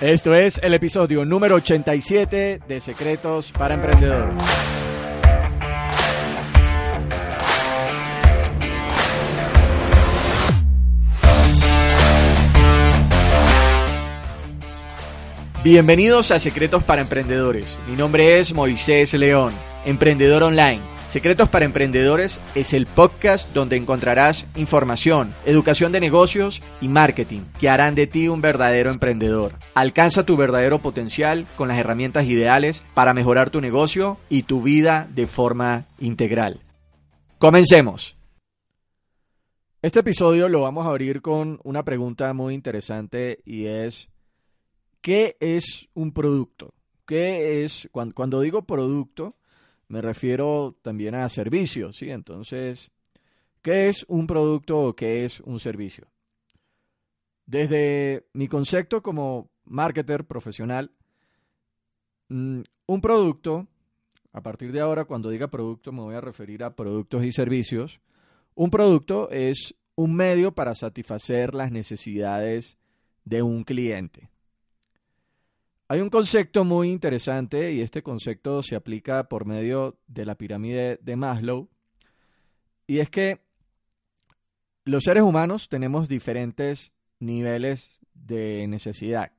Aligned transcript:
Esto 0.00 0.34
es 0.34 0.58
el 0.60 0.74
episodio 0.74 1.24
número 1.24 1.54
87 1.54 2.60
de 2.66 2.80
Secretos 2.80 3.52
para 3.52 3.74
Emprendedores. 3.74 4.34
Bienvenidos 15.62 16.32
a 16.32 16.40
Secretos 16.40 16.82
para 16.82 17.02
Emprendedores. 17.02 17.78
Mi 17.88 17.94
nombre 17.94 18.40
es 18.40 18.52
Moisés 18.52 19.14
León, 19.14 19.54
emprendedor 19.86 20.42
online. 20.42 20.93
Secretos 21.14 21.48
para 21.48 21.64
Emprendedores 21.64 22.40
es 22.56 22.74
el 22.74 22.86
podcast 22.86 23.48
donde 23.54 23.76
encontrarás 23.76 24.46
información, 24.56 25.32
educación 25.46 25.92
de 25.92 26.00
negocios 26.00 26.60
y 26.80 26.88
marketing 26.88 27.42
que 27.60 27.68
harán 27.68 27.94
de 27.94 28.08
ti 28.08 28.26
un 28.26 28.40
verdadero 28.40 28.90
emprendedor. 28.90 29.52
Alcanza 29.76 30.26
tu 30.26 30.36
verdadero 30.36 30.80
potencial 30.80 31.46
con 31.54 31.68
las 31.68 31.78
herramientas 31.78 32.24
ideales 32.24 32.82
para 32.94 33.14
mejorar 33.14 33.50
tu 33.50 33.60
negocio 33.60 34.18
y 34.28 34.42
tu 34.42 34.60
vida 34.60 35.08
de 35.14 35.28
forma 35.28 35.86
integral. 36.00 36.62
Comencemos. 37.38 38.16
Este 39.82 40.00
episodio 40.00 40.48
lo 40.48 40.62
vamos 40.62 40.84
a 40.84 40.88
abrir 40.88 41.22
con 41.22 41.60
una 41.62 41.84
pregunta 41.84 42.34
muy 42.34 42.54
interesante 42.54 43.38
y 43.44 43.66
es 43.66 44.08
¿qué 45.00 45.36
es 45.38 45.88
un 45.94 46.12
producto? 46.12 46.74
¿Qué 47.06 47.62
es 47.62 47.88
cuando, 47.92 48.40
digo 48.40 48.62
producto? 48.62 49.36
Me 49.94 50.00
refiero 50.00 50.76
también 50.82 51.14
a 51.14 51.28
servicios, 51.28 51.98
¿sí? 51.98 52.10
Entonces, 52.10 52.90
¿qué 53.62 53.88
es 53.88 54.04
un 54.08 54.26
producto 54.26 54.80
o 54.80 54.96
qué 54.96 55.24
es 55.24 55.38
un 55.38 55.60
servicio? 55.60 56.08
Desde 57.46 58.26
mi 58.32 58.48
concepto 58.48 59.04
como 59.04 59.52
marketer 59.64 60.24
profesional, 60.24 60.90
mm, 62.28 62.62
un 62.86 63.00
producto, 63.00 63.68
a 64.32 64.42
partir 64.42 64.72
de 64.72 64.80
ahora 64.80 65.04
cuando 65.04 65.30
diga 65.30 65.46
producto 65.46 65.92
me 65.92 66.02
voy 66.02 66.16
a 66.16 66.20
referir 66.20 66.64
a 66.64 66.74
productos 66.74 67.24
y 67.24 67.30
servicios, 67.30 68.00
un 68.56 68.70
producto 68.70 69.30
es 69.30 69.76
un 69.94 70.16
medio 70.16 70.56
para 70.56 70.74
satisfacer 70.74 71.54
las 71.54 71.70
necesidades 71.70 72.78
de 73.24 73.42
un 73.42 73.62
cliente. 73.62 74.28
Hay 75.86 76.00
un 76.00 76.08
concepto 76.08 76.64
muy 76.64 76.90
interesante 76.90 77.72
y 77.72 77.82
este 77.82 78.02
concepto 78.02 78.62
se 78.62 78.74
aplica 78.74 79.28
por 79.28 79.44
medio 79.44 79.98
de 80.06 80.24
la 80.24 80.34
pirámide 80.34 80.98
de 81.02 81.16
Maslow. 81.16 81.68
Y 82.86 83.00
es 83.00 83.10
que 83.10 83.40
los 84.84 85.04
seres 85.04 85.22
humanos 85.22 85.68
tenemos 85.68 86.08
diferentes 86.08 86.92
niveles 87.20 88.00
de 88.14 88.66
necesidad. 88.66 89.32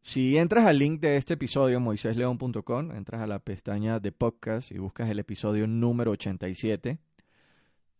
Si 0.00 0.38
entras 0.38 0.66
al 0.66 0.78
link 0.78 1.00
de 1.00 1.16
este 1.16 1.34
episodio, 1.34 1.78
moisésleón.com, 1.78 2.92
entras 2.92 3.20
a 3.20 3.26
la 3.26 3.38
pestaña 3.38 4.00
de 4.00 4.10
podcast 4.10 4.72
y 4.72 4.78
buscas 4.78 5.08
el 5.08 5.20
episodio 5.20 5.66
número 5.66 6.12
87, 6.12 6.98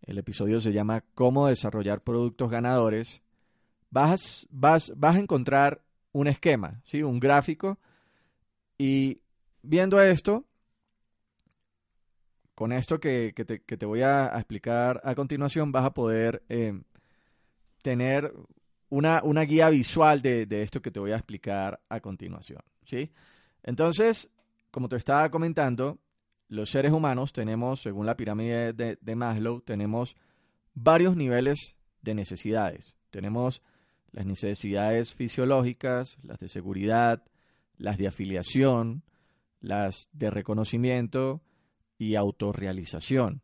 el 0.02 0.18
episodio 0.18 0.60
se 0.60 0.72
llama 0.72 1.04
Cómo 1.14 1.48
desarrollar 1.48 2.02
productos 2.02 2.50
ganadores, 2.50 3.20
vas, 3.90 4.46
vas, 4.50 4.92
vas 4.96 5.16
a 5.16 5.20
encontrar 5.20 5.82
un 6.12 6.26
esquema, 6.26 6.80
¿sí? 6.84 7.02
un 7.02 7.20
gráfico. 7.20 7.78
Y 8.76 9.20
viendo 9.62 10.00
esto, 10.00 10.44
con 12.54 12.72
esto 12.72 12.98
que, 12.98 13.32
te, 13.32 13.86
voy 13.86 14.02
a, 14.02 14.26
explicar 14.36 15.00
a 15.04 15.14
continuación, 15.14 15.70
vas 15.72 15.84
a 15.84 15.94
poder 15.94 16.42
eh, 16.48 16.80
tener 17.82 18.32
una, 18.88 19.20
guía 19.42 19.68
visual 19.68 20.22
de, 20.22 20.46
esto 20.62 20.82
que 20.82 20.90
te 20.90 21.00
voy 21.00 21.12
a 21.12 21.16
explicar 21.16 21.80
a 21.88 22.00
continuación. 22.00 22.60
¿sí? 22.84 23.12
Entonces, 23.62 24.30
como 24.70 24.88
te 24.88 24.96
estaba 24.96 25.30
comentando, 25.30 25.98
los 26.48 26.70
seres 26.70 26.92
humanos 26.92 27.32
tenemos, 27.32 27.82
según 27.82 28.06
la 28.06 28.16
pirámide 28.16 28.72
de, 28.72 28.98
de 29.00 29.14
Maslow, 29.14 29.60
tenemos 29.60 30.16
varios 30.74 31.16
niveles 31.16 31.76
de 32.02 32.14
necesidades. 32.14 32.96
Tenemos 33.10 33.62
las 34.12 34.26
necesidades 34.26 35.14
fisiológicas, 35.14 36.18
las 36.22 36.38
de 36.38 36.48
seguridad, 36.48 37.22
las 37.76 37.98
de 37.98 38.08
afiliación, 38.08 39.02
las 39.60 40.08
de 40.12 40.30
reconocimiento 40.30 41.42
y 41.98 42.14
autorrealización. 42.14 43.42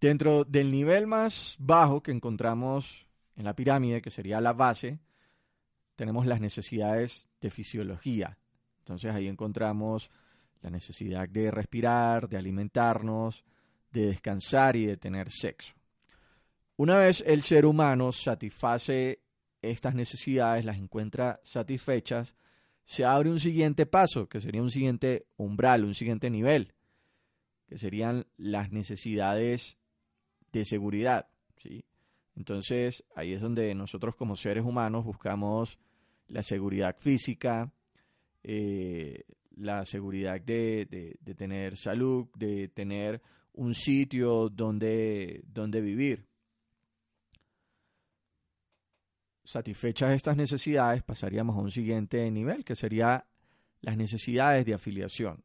Dentro 0.00 0.44
del 0.44 0.70
nivel 0.70 1.06
más 1.06 1.56
bajo 1.58 2.02
que 2.02 2.12
encontramos 2.12 3.06
en 3.34 3.44
la 3.44 3.54
pirámide, 3.54 4.02
que 4.02 4.10
sería 4.10 4.40
la 4.40 4.52
base, 4.52 5.00
tenemos 5.96 6.26
las 6.26 6.40
necesidades 6.40 7.28
de 7.40 7.50
fisiología. 7.50 8.38
Entonces 8.80 9.12
ahí 9.14 9.26
encontramos 9.26 10.10
la 10.62 10.70
necesidad 10.70 11.28
de 11.28 11.50
respirar, 11.50 12.28
de 12.28 12.36
alimentarnos, 12.36 13.44
de 13.90 14.06
descansar 14.06 14.76
y 14.76 14.86
de 14.86 14.96
tener 14.96 15.30
sexo. 15.30 15.74
Una 16.76 16.98
vez 16.98 17.24
el 17.26 17.42
ser 17.42 17.64
humano 17.64 18.12
satisface 18.12 19.20
estas 19.70 19.94
necesidades 19.94 20.64
las 20.64 20.78
encuentra 20.78 21.40
satisfechas, 21.42 22.34
se 22.84 23.04
abre 23.04 23.30
un 23.30 23.40
siguiente 23.40 23.84
paso, 23.86 24.28
que 24.28 24.40
sería 24.40 24.62
un 24.62 24.70
siguiente 24.70 25.26
umbral, 25.36 25.84
un 25.84 25.94
siguiente 25.94 26.30
nivel, 26.30 26.72
que 27.68 27.78
serían 27.78 28.26
las 28.36 28.70
necesidades 28.70 29.76
de 30.52 30.64
seguridad. 30.64 31.28
¿sí? 31.62 31.84
Entonces, 32.36 33.04
ahí 33.14 33.32
es 33.32 33.40
donde 33.40 33.74
nosotros 33.74 34.14
como 34.14 34.36
seres 34.36 34.64
humanos 34.64 35.04
buscamos 35.04 35.78
la 36.28 36.42
seguridad 36.42 36.96
física, 36.96 37.72
eh, 38.42 39.24
la 39.56 39.84
seguridad 39.84 40.40
de, 40.40 41.16
de, 41.20 41.34
tener 41.34 41.76
salud, 41.76 42.28
de 42.36 42.68
tener 42.68 43.20
un 43.54 43.74
sitio 43.74 44.48
donde, 44.48 45.42
donde 45.46 45.80
vivir. 45.80 46.26
Satisfechas 49.46 50.12
estas 50.12 50.36
necesidades, 50.36 51.02
pasaríamos 51.02 51.56
a 51.56 51.60
un 51.60 51.70
siguiente 51.70 52.30
nivel, 52.30 52.64
que 52.64 52.74
sería 52.74 53.24
las 53.80 53.96
necesidades 53.96 54.66
de 54.66 54.74
afiliación. 54.74 55.44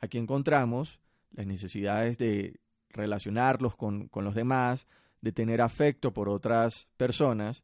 Aquí 0.00 0.18
encontramos 0.18 0.98
las 1.32 1.46
necesidades 1.46 2.16
de 2.18 2.58
relacionarlos 2.90 3.76
con, 3.76 4.08
con 4.08 4.24
los 4.24 4.34
demás, 4.34 4.86
de 5.20 5.32
tener 5.32 5.60
afecto 5.60 6.12
por 6.12 6.28
otras 6.28 6.88
personas 6.96 7.62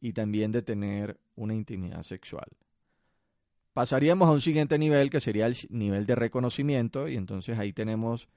y 0.00 0.12
también 0.12 0.52
de 0.52 0.62
tener 0.62 1.18
una 1.36 1.54
intimidad 1.54 2.02
sexual. 2.02 2.48
Pasaríamos 3.72 4.28
a 4.28 4.32
un 4.32 4.40
siguiente 4.40 4.78
nivel 4.78 5.08
que 5.08 5.20
sería 5.20 5.46
el 5.46 5.56
nivel 5.70 6.04
de 6.04 6.16
reconocimiento 6.16 7.08
y 7.08 7.16
entonces 7.16 7.58
ahí 7.58 7.72
tenemos 7.72 8.28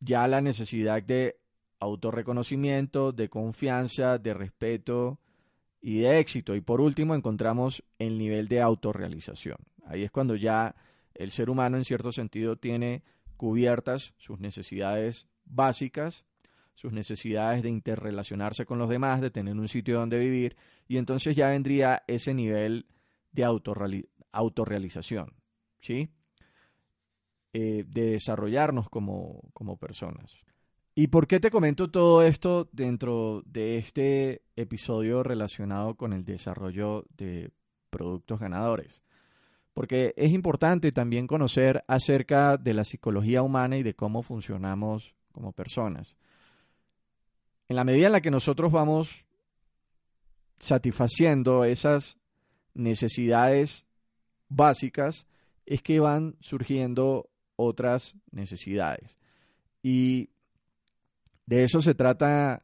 ya 0.00 0.26
la 0.26 0.40
necesidad 0.40 1.02
de 1.02 1.38
autorreconocimiento, 1.78 3.12
de 3.12 3.28
confianza, 3.28 4.18
de 4.18 4.34
respeto, 4.34 5.18
y 5.80 6.00
de 6.00 6.18
éxito. 6.18 6.54
Y 6.54 6.60
por 6.60 6.80
último 6.80 7.14
encontramos 7.14 7.82
el 7.98 8.18
nivel 8.18 8.48
de 8.48 8.60
autorrealización. 8.60 9.58
Ahí 9.86 10.04
es 10.04 10.10
cuando 10.10 10.36
ya 10.36 10.74
el 11.14 11.30
ser 11.30 11.50
humano 11.50 11.76
en 11.76 11.84
cierto 11.84 12.12
sentido 12.12 12.56
tiene 12.56 13.02
cubiertas 13.36 14.12
sus 14.18 14.38
necesidades 14.38 15.26
básicas, 15.44 16.24
sus 16.74 16.92
necesidades 16.92 17.62
de 17.62 17.68
interrelacionarse 17.68 18.64
con 18.64 18.78
los 18.78 18.88
demás, 18.88 19.20
de 19.20 19.30
tener 19.30 19.54
un 19.56 19.68
sitio 19.68 19.98
donde 19.98 20.18
vivir, 20.18 20.56
y 20.88 20.96
entonces 20.96 21.36
ya 21.36 21.50
vendría 21.50 22.02
ese 22.06 22.32
nivel 22.32 22.86
de 23.32 23.44
autorrealización, 24.32 25.34
¿sí? 25.80 26.08
Eh, 27.52 27.84
de 27.86 28.12
desarrollarnos 28.12 28.88
como, 28.88 29.42
como 29.52 29.76
personas. 29.76 30.38
¿Y 30.94 31.06
por 31.06 31.26
qué 31.26 31.38
te 31.40 31.50
comento 31.50 31.90
todo 31.90 32.22
esto 32.22 32.68
dentro 32.72 33.42
de 33.46 33.78
este 33.78 34.42
episodio 34.56 35.22
relacionado 35.22 35.94
con 35.94 36.12
el 36.12 36.24
desarrollo 36.24 37.06
de 37.16 37.50
productos 37.90 38.40
ganadores? 38.40 39.00
Porque 39.72 40.12
es 40.16 40.32
importante 40.32 40.90
también 40.90 41.26
conocer 41.26 41.84
acerca 41.86 42.56
de 42.56 42.74
la 42.74 42.84
psicología 42.84 43.42
humana 43.42 43.76
y 43.76 43.82
de 43.82 43.94
cómo 43.94 44.22
funcionamos 44.22 45.14
como 45.32 45.52
personas. 45.52 46.16
En 47.68 47.76
la 47.76 47.84
medida 47.84 48.06
en 48.06 48.12
la 48.12 48.20
que 48.20 48.32
nosotros 48.32 48.72
vamos 48.72 49.24
satisfaciendo 50.58 51.64
esas 51.64 52.18
necesidades 52.74 53.86
básicas, 54.48 55.26
es 55.66 55.82
que 55.82 56.00
van 56.00 56.36
surgiendo 56.40 57.30
otras 57.56 58.16
necesidades. 58.32 59.16
Y 59.82 60.30
de 61.50 61.64
eso 61.64 61.80
se 61.80 61.96
trata 61.96 62.62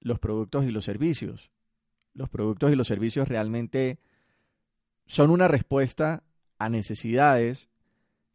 los 0.00 0.18
productos 0.18 0.64
y 0.64 0.70
los 0.70 0.86
servicios. 0.86 1.50
Los 2.14 2.30
productos 2.30 2.72
y 2.72 2.76
los 2.76 2.86
servicios 2.86 3.28
realmente 3.28 3.98
son 5.04 5.28
una 5.28 5.48
respuesta 5.48 6.22
a 6.56 6.70
necesidades 6.70 7.68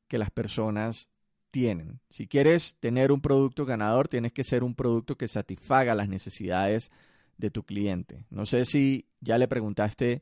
que 0.07 0.19
las 0.19 0.29
personas 0.29 1.09
tienen. 1.49 1.99
Si 2.11 2.27
quieres 2.27 2.77
tener 2.79 3.11
un 3.11 3.21
producto 3.21 3.65
ganador, 3.65 4.07
tienes 4.07 4.33
que 4.33 4.43
ser 4.43 4.63
un 4.63 4.75
producto 4.75 5.17
que 5.17 5.27
satisfaga 5.27 5.95
las 5.95 6.09
necesidades 6.09 6.91
de 7.37 7.49
tu 7.49 7.63
cliente. 7.63 8.23
No 8.29 8.45
sé 8.45 8.65
si 8.65 9.07
ya 9.19 9.39
le 9.39 9.47
preguntaste 9.47 10.21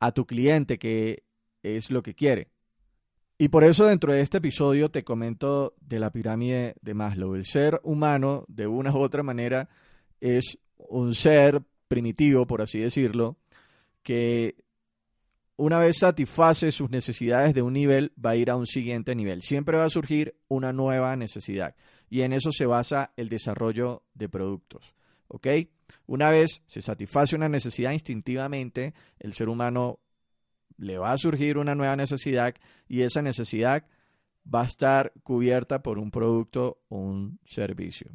a 0.00 0.12
tu 0.12 0.24
cliente 0.24 0.78
qué 0.78 1.24
es 1.62 1.90
lo 1.90 2.02
que 2.02 2.14
quiere. 2.14 2.48
Y 3.42 3.48
por 3.48 3.64
eso 3.64 3.86
dentro 3.86 4.12
de 4.12 4.20
este 4.20 4.38
episodio 4.38 4.88
te 4.92 5.02
comento 5.02 5.74
de 5.80 5.98
la 5.98 6.12
pirámide 6.12 6.76
de 6.80 6.94
Maslow. 6.94 7.34
El 7.34 7.44
ser 7.44 7.80
humano, 7.82 8.44
de 8.46 8.68
una 8.68 8.92
u 8.92 9.00
otra 9.00 9.24
manera, 9.24 9.68
es 10.20 10.60
un 10.76 11.12
ser 11.16 11.60
primitivo, 11.88 12.46
por 12.46 12.62
así 12.62 12.78
decirlo, 12.78 13.38
que 14.04 14.54
una 15.56 15.80
vez 15.80 15.98
satisface 15.98 16.70
sus 16.70 16.88
necesidades 16.90 17.52
de 17.52 17.62
un 17.62 17.72
nivel, 17.72 18.12
va 18.24 18.30
a 18.30 18.36
ir 18.36 18.48
a 18.48 18.54
un 18.54 18.68
siguiente 18.68 19.12
nivel. 19.16 19.42
Siempre 19.42 19.76
va 19.76 19.86
a 19.86 19.90
surgir 19.90 20.36
una 20.46 20.72
nueva 20.72 21.16
necesidad. 21.16 21.74
Y 22.08 22.22
en 22.22 22.32
eso 22.32 22.52
se 22.52 22.66
basa 22.66 23.12
el 23.16 23.28
desarrollo 23.28 24.04
de 24.14 24.28
productos. 24.28 24.94
¿Ok? 25.26 25.48
Una 26.06 26.30
vez 26.30 26.62
se 26.66 26.80
satisface 26.80 27.34
una 27.34 27.48
necesidad 27.48 27.90
instintivamente, 27.90 28.94
el 29.18 29.32
ser 29.32 29.48
humano 29.48 29.98
le 30.82 30.98
va 30.98 31.12
a 31.12 31.18
surgir 31.18 31.58
una 31.58 31.74
nueva 31.74 31.96
necesidad 31.96 32.54
y 32.88 33.02
esa 33.02 33.22
necesidad 33.22 33.84
va 34.52 34.62
a 34.62 34.66
estar 34.66 35.12
cubierta 35.22 35.82
por 35.82 35.98
un 35.98 36.10
producto 36.10 36.80
o 36.88 36.96
un 36.96 37.38
servicio. 37.44 38.10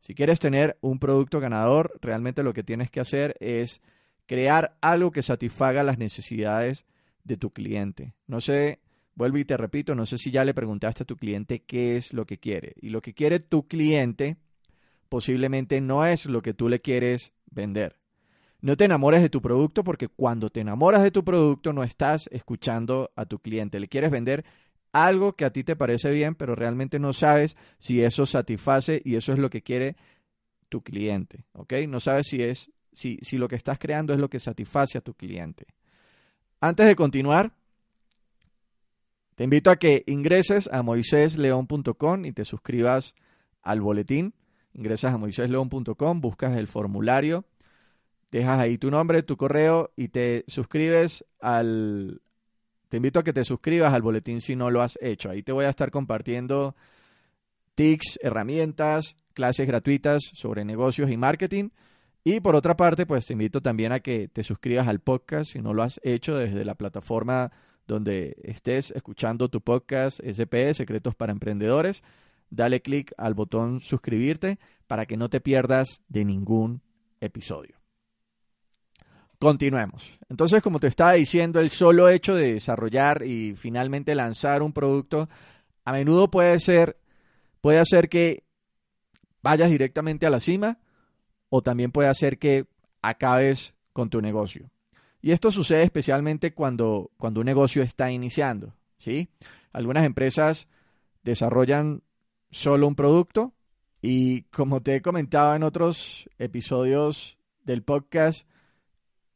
Si 0.00 0.14
quieres 0.14 0.38
tener 0.38 0.78
un 0.80 0.98
producto 0.98 1.40
ganador, 1.40 1.98
realmente 2.00 2.42
lo 2.42 2.52
que 2.52 2.62
tienes 2.62 2.90
que 2.90 3.00
hacer 3.00 3.36
es 3.40 3.80
crear 4.26 4.76
algo 4.80 5.10
que 5.10 5.22
satisfaga 5.22 5.82
las 5.82 5.98
necesidades 5.98 6.86
de 7.24 7.36
tu 7.36 7.50
cliente. 7.50 8.14
No 8.26 8.40
sé, 8.40 8.80
vuelvo 9.14 9.38
y 9.38 9.44
te 9.44 9.56
repito, 9.56 9.94
no 9.94 10.06
sé 10.06 10.18
si 10.18 10.30
ya 10.30 10.44
le 10.44 10.54
preguntaste 10.54 11.02
a 11.02 11.06
tu 11.06 11.16
cliente 11.16 11.62
qué 11.62 11.96
es 11.96 12.12
lo 12.12 12.24
que 12.24 12.38
quiere. 12.38 12.74
Y 12.80 12.90
lo 12.90 13.02
que 13.02 13.14
quiere 13.14 13.40
tu 13.40 13.66
cliente 13.66 14.36
posiblemente 15.08 15.80
no 15.80 16.06
es 16.06 16.26
lo 16.26 16.40
que 16.40 16.54
tú 16.54 16.68
le 16.68 16.80
quieres 16.80 17.32
vender. 17.50 18.01
No 18.62 18.76
te 18.76 18.84
enamores 18.84 19.20
de 19.20 19.28
tu 19.28 19.42
producto 19.42 19.82
porque 19.84 20.08
cuando 20.08 20.48
te 20.48 20.60
enamoras 20.60 21.02
de 21.02 21.10
tu 21.10 21.24
producto 21.24 21.72
no 21.72 21.82
estás 21.82 22.28
escuchando 22.30 23.10
a 23.16 23.26
tu 23.26 23.40
cliente. 23.40 23.80
Le 23.80 23.88
quieres 23.88 24.10
vender 24.10 24.44
algo 24.92 25.34
que 25.34 25.44
a 25.44 25.50
ti 25.50 25.64
te 25.64 25.74
parece 25.74 26.10
bien, 26.10 26.36
pero 26.36 26.54
realmente 26.54 26.98
no 26.98 27.12
sabes 27.12 27.56
si 27.78 28.02
eso 28.02 28.24
satisface 28.24 29.02
y 29.04 29.16
eso 29.16 29.32
es 29.32 29.38
lo 29.38 29.50
que 29.50 29.62
quiere 29.62 29.96
tu 30.68 30.82
cliente. 30.82 31.44
¿Ok? 31.52 31.72
No 31.88 31.98
sabes 31.98 32.28
si 32.28 32.42
es 32.42 32.70
si, 32.92 33.18
si 33.22 33.36
lo 33.36 33.48
que 33.48 33.56
estás 33.56 33.78
creando 33.78 34.12
es 34.12 34.20
lo 34.20 34.30
que 34.30 34.38
satisface 34.38 34.96
a 34.96 35.00
tu 35.00 35.14
cliente. 35.14 35.66
Antes 36.60 36.86
de 36.86 36.94
continuar, 36.94 37.52
te 39.34 39.44
invito 39.44 39.70
a 39.70 39.76
que 39.76 40.04
ingreses 40.06 40.68
a 40.72 40.82
moisésleón.com 40.82 42.24
y 42.24 42.32
te 42.32 42.44
suscribas 42.44 43.14
al 43.62 43.80
boletín. 43.80 44.34
Ingresas 44.74 45.14
a 45.14 45.18
moisésleón.com, 45.18 46.20
buscas 46.20 46.56
el 46.56 46.68
formulario, 46.68 47.44
dejas 48.32 48.58
ahí 48.58 48.78
tu 48.78 48.90
nombre, 48.90 49.22
tu 49.22 49.36
correo 49.36 49.92
y 49.96 50.08
te 50.08 50.44
suscribes 50.48 51.24
al... 51.40 52.20
Te 52.88 52.96
invito 52.96 53.20
a 53.20 53.24
que 53.24 53.32
te 53.32 53.44
suscribas 53.44 53.94
al 53.94 54.02
boletín 54.02 54.40
si 54.40 54.56
no 54.56 54.70
lo 54.70 54.82
has 54.82 54.98
hecho. 55.00 55.30
Ahí 55.30 55.42
te 55.42 55.52
voy 55.52 55.64
a 55.64 55.70
estar 55.70 55.90
compartiendo 55.90 56.74
tics, 57.74 58.18
herramientas, 58.20 59.16
clases 59.32 59.66
gratuitas 59.66 60.20
sobre 60.34 60.64
negocios 60.64 61.10
y 61.10 61.16
marketing 61.16 61.70
y 62.24 62.40
por 62.40 62.54
otra 62.54 62.76
parte, 62.76 63.04
pues 63.04 63.26
te 63.26 63.32
invito 63.32 63.60
también 63.60 63.90
a 63.90 64.00
que 64.00 64.28
te 64.28 64.44
suscribas 64.44 64.86
al 64.86 65.00
podcast 65.00 65.52
si 65.52 65.60
no 65.60 65.74
lo 65.74 65.82
has 65.82 65.98
hecho 66.04 66.36
desde 66.36 66.64
la 66.64 66.76
plataforma 66.76 67.50
donde 67.88 68.36
estés 68.44 68.92
escuchando 68.92 69.48
tu 69.48 69.60
podcast 69.60 70.20
SP, 70.22 70.70
Secretos 70.72 71.16
para 71.16 71.32
Emprendedores. 71.32 72.02
Dale 72.48 72.80
clic 72.80 73.12
al 73.16 73.34
botón 73.34 73.80
suscribirte 73.80 74.60
para 74.86 75.06
que 75.06 75.16
no 75.16 75.30
te 75.30 75.40
pierdas 75.40 76.00
de 76.08 76.24
ningún 76.24 76.82
episodio. 77.20 77.81
Continuemos. 79.42 80.20
Entonces, 80.28 80.62
como 80.62 80.78
te 80.78 80.86
estaba 80.86 81.14
diciendo, 81.14 81.58
el 81.58 81.70
solo 81.70 82.08
hecho 82.08 82.36
de 82.36 82.52
desarrollar 82.52 83.24
y 83.26 83.56
finalmente 83.56 84.14
lanzar 84.14 84.62
un 84.62 84.72
producto 84.72 85.28
a 85.84 85.90
menudo 85.90 86.30
puede 86.30 86.60
ser, 86.60 86.96
puede 87.60 87.80
hacer 87.80 88.08
que 88.08 88.44
vayas 89.42 89.68
directamente 89.68 90.26
a 90.26 90.30
la 90.30 90.38
cima 90.38 90.78
o 91.48 91.60
también 91.60 91.90
puede 91.90 92.08
hacer 92.08 92.38
que 92.38 92.66
acabes 93.02 93.74
con 93.92 94.10
tu 94.10 94.22
negocio. 94.22 94.70
Y 95.20 95.32
esto 95.32 95.50
sucede 95.50 95.82
especialmente 95.82 96.54
cuando, 96.54 97.10
cuando 97.16 97.40
un 97.40 97.46
negocio 97.46 97.82
está 97.82 98.12
iniciando. 98.12 98.76
¿sí? 98.98 99.28
Algunas 99.72 100.04
empresas 100.04 100.68
desarrollan 101.24 102.04
solo 102.52 102.86
un 102.86 102.94
producto 102.94 103.54
y 104.00 104.42
como 104.42 104.82
te 104.82 104.94
he 104.94 105.02
comentado 105.02 105.56
en 105.56 105.64
otros 105.64 106.30
episodios 106.38 107.38
del 107.64 107.82
podcast, 107.82 108.46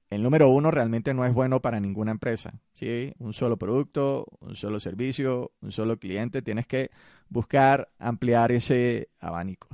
el 0.09 0.23
número 0.23 0.49
uno 0.49 0.71
realmente 0.71 1.15
no 1.15 1.25
es 1.25 1.35
bueno 1.35 1.61
para 1.61 1.81
ninguna 1.81 2.13
empresa. 2.13 2.55
¿sí? 2.75 3.13
Un 3.19 3.33
solo 3.33 3.57
producto, 3.57 4.27
un 4.41 4.55
solo 4.55 4.79
servicio, 4.79 5.53
un 5.61 5.73
solo 5.73 5.99
cliente. 5.99 6.43
Tienes 6.43 6.67
que 6.67 6.91
buscar 7.29 7.89
ampliar 7.99 8.53
ese 8.53 9.09
abanico. 9.19 9.69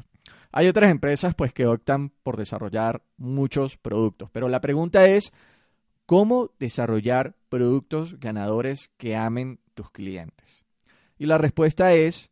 Hay 0.53 0.69
otras 0.69 0.91
empresas 0.91 1.35
pues 1.35 1.53
que 1.53 1.67
optan 1.67 2.11
por 2.23 2.37
desarrollar 2.37 3.03
muchos 3.17 3.79
productos, 3.79 4.31
pero 4.31 4.49
la 4.49 4.61
pregunta 4.61 5.07
es 5.07 5.33
¿cómo 6.05 6.51
desarrollar 6.59 7.35
productos 7.49 8.21
ganadores 8.21 8.91
que 8.99 9.17
amen 9.17 9.61
tus 9.75 9.91
clientes? 9.91 10.63
Y 11.19 11.27
la 11.27 11.39
respuesta 11.39 11.95
es 11.95 12.31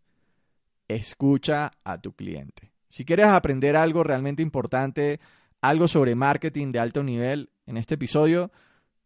escucha 0.88 1.72
a 1.84 1.98
tu 1.98 2.12
cliente. 2.12 2.72
Si 2.90 3.04
quieres 3.04 3.26
aprender 3.26 3.76
algo 3.76 4.02
realmente 4.02 4.42
importante, 4.42 5.20
algo 5.60 5.88
sobre 5.88 6.14
marketing 6.14 6.72
de 6.72 6.78
alto 6.80 7.02
nivel 7.02 7.50
en 7.70 7.76
este 7.76 7.94
episodio, 7.94 8.50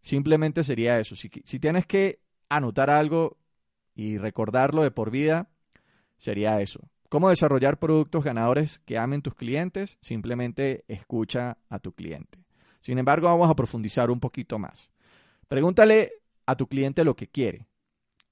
simplemente 0.03 0.65
sería 0.65 0.99
eso. 0.99 1.15
Si, 1.17 1.29
tienes 1.29 1.87
que 1.87 2.21
anotar 2.49 2.89
algo 2.91 3.37
y 3.95 4.17
recordarlo 4.17 4.83
de 4.83 4.91
por 4.91 5.11
vida, 5.11 5.49
sería 6.17 6.61
eso. 6.61 6.81
¿Cómo 7.11 7.29
desarrollar 7.29 7.79
productos 7.79 8.25
ganadores 8.25 8.81
que 8.87 8.97
amen 8.99 9.21
tus 9.21 9.35
clientes? 9.35 9.99
Simplemente 10.01 10.85
escucha 10.89 11.59
a 11.69 11.79
tu 11.79 11.93
cliente. 11.93 12.39
Sin 12.81 12.99
embargo, 12.99 13.29
vamos 13.29 13.51
a 13.51 13.55
profundizar 13.55 14.11
un 14.11 14.19
poquito 14.19 14.59
más. 14.59 14.89
Pregúntale 15.47 16.13
a 16.47 16.57
tu 16.57 16.67
cliente 16.67 17.05
lo 17.05 17.15
que 17.15 17.29
quiere. 17.29 17.67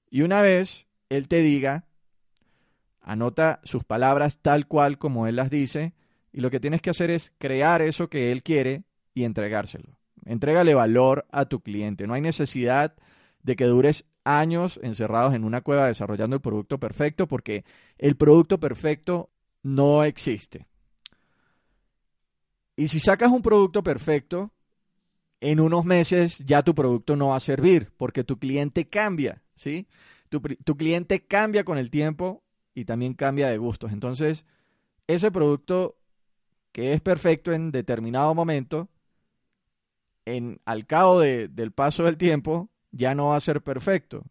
Y 0.09 0.23
una 0.23 0.41
vez 0.41 0.87
él 1.09 1.27
te 1.27 1.41
diga, 1.41 1.85
anota 3.01 3.61
sus 3.63 3.83
palabras 3.83 4.39
tal 4.41 4.67
cual 4.67 4.97
como 4.97 5.27
él 5.27 5.35
las 5.35 5.51
dice, 5.51 5.93
y 6.31 6.41
lo 6.41 6.49
que 6.49 6.59
tienes 6.59 6.81
que 6.81 6.89
hacer 6.89 7.11
es 7.11 7.31
crear 7.37 7.83
eso 7.83 8.09
que 8.09 8.31
él 8.31 8.41
quiere 8.41 8.83
y 9.13 9.25
entregárselo. 9.25 9.99
Entrégale 10.25 10.73
valor 10.73 11.25
a 11.31 11.45
tu 11.45 11.61
cliente. 11.61 12.07
No 12.07 12.13
hay 12.13 12.21
necesidad 12.21 12.95
de 13.43 13.55
que 13.55 13.65
dures 13.65 14.05
años 14.23 14.79
encerrados 14.81 15.33
en 15.33 15.43
una 15.43 15.61
cueva 15.61 15.87
desarrollando 15.87 16.35
el 16.35 16.41
producto 16.41 16.79
perfecto 16.79 17.27
porque 17.27 17.65
el 17.97 18.15
producto 18.15 18.59
perfecto 18.59 19.29
no 19.63 20.03
existe. 20.03 20.65
Y 22.75 22.87
si 22.87 22.99
sacas 22.99 23.31
un 23.31 23.41
producto 23.41 23.83
perfecto, 23.83 24.51
en 25.41 25.59
unos 25.59 25.85
meses 25.85 26.39
ya 26.45 26.63
tu 26.63 26.73
producto 26.73 27.15
no 27.15 27.29
va 27.29 27.35
a 27.35 27.41
servir 27.41 27.91
porque 27.97 28.23
tu 28.23 28.39
cliente 28.39 28.87
cambia, 28.87 29.43
¿sí? 29.55 29.87
Tu, 30.29 30.39
tu 30.39 30.77
cliente 30.77 31.25
cambia 31.25 31.63
con 31.63 31.77
el 31.77 31.89
tiempo 31.89 32.43
y 32.73 32.85
también 32.85 33.13
cambia 33.13 33.49
de 33.49 33.57
gustos. 33.57 33.91
Entonces, 33.91 34.45
ese 35.05 35.31
producto 35.31 35.97
que 36.71 36.93
es 36.93 37.01
perfecto 37.01 37.51
en 37.51 37.71
determinado 37.71 38.33
momento, 38.33 38.89
en, 40.25 40.59
al 40.65 40.85
cabo 40.85 41.19
del 41.19 41.71
paso 41.71 42.03
del 42.03 42.17
tiempo, 42.17 42.69
ya 42.91 43.15
no 43.15 43.27
va 43.29 43.37
a 43.37 43.41
ser 43.41 43.61
perfecto. 43.61 44.23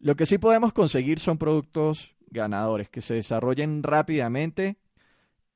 Lo 0.00 0.16
que 0.16 0.26
sí 0.26 0.38
podemos 0.38 0.72
conseguir 0.72 1.18
son 1.18 1.38
productos 1.38 2.14
ganadores, 2.30 2.88
que 2.88 3.00
se 3.00 3.14
desarrollen 3.14 3.82
rápidamente 3.82 4.76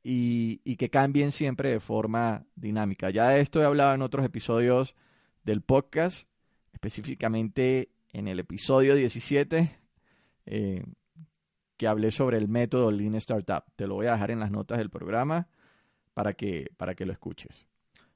y, 0.02 0.76
que 0.76 0.90
cambien 0.90 1.30
siempre 1.30 1.70
de 1.70 1.80
forma 1.80 2.44
dinámica. 2.56 3.10
Ya 3.10 3.28
de 3.28 3.40
esto 3.40 3.60
he 3.60 3.64
hablado 3.64 3.94
en 3.94 4.02
otros 4.02 4.24
episodios 4.24 4.94
del 5.44 5.62
podcast, 5.62 6.26
específicamente 6.72 7.90
en 8.12 8.28
el 8.28 8.40
episodio 8.40 8.94
17, 8.94 9.78
eh, 10.46 10.84
que 11.76 11.86
hablé 11.86 12.10
sobre 12.10 12.38
el 12.38 12.48
método 12.48 12.90
Lean 12.90 13.14
Startup. 13.16 13.64
Te 13.76 13.86
lo 13.86 13.94
voy 13.94 14.06
a 14.06 14.12
dejar 14.12 14.30
en 14.30 14.40
las 14.40 14.50
notas 14.50 14.78
del 14.78 14.90
programa 14.90 15.48
para 16.14 16.34
que, 16.34 16.70
para 16.76 16.94
que 16.94 17.06
lo 17.06 17.12
escuches. 17.12 17.66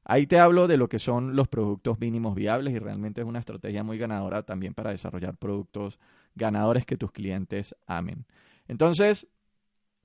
Ahí 0.08 0.28
te 0.28 0.38
hablo 0.38 0.68
de 0.68 0.76
lo 0.76 0.88
que 0.88 1.00
son 1.00 1.34
los 1.34 1.48
productos 1.48 1.98
mínimos 1.98 2.36
viables 2.36 2.72
y 2.72 2.78
realmente 2.78 3.22
es 3.22 3.26
una 3.26 3.40
estrategia 3.40 3.82
muy 3.82 3.98
ganadora 3.98 4.44
también 4.44 4.72
para 4.72 4.92
desarrollar 4.92 5.36
productos 5.36 5.98
ganadores 6.36 6.86
que 6.86 6.96
tus 6.96 7.10
clientes 7.10 7.74
amen. 7.88 8.24
Entonces, 8.68 9.26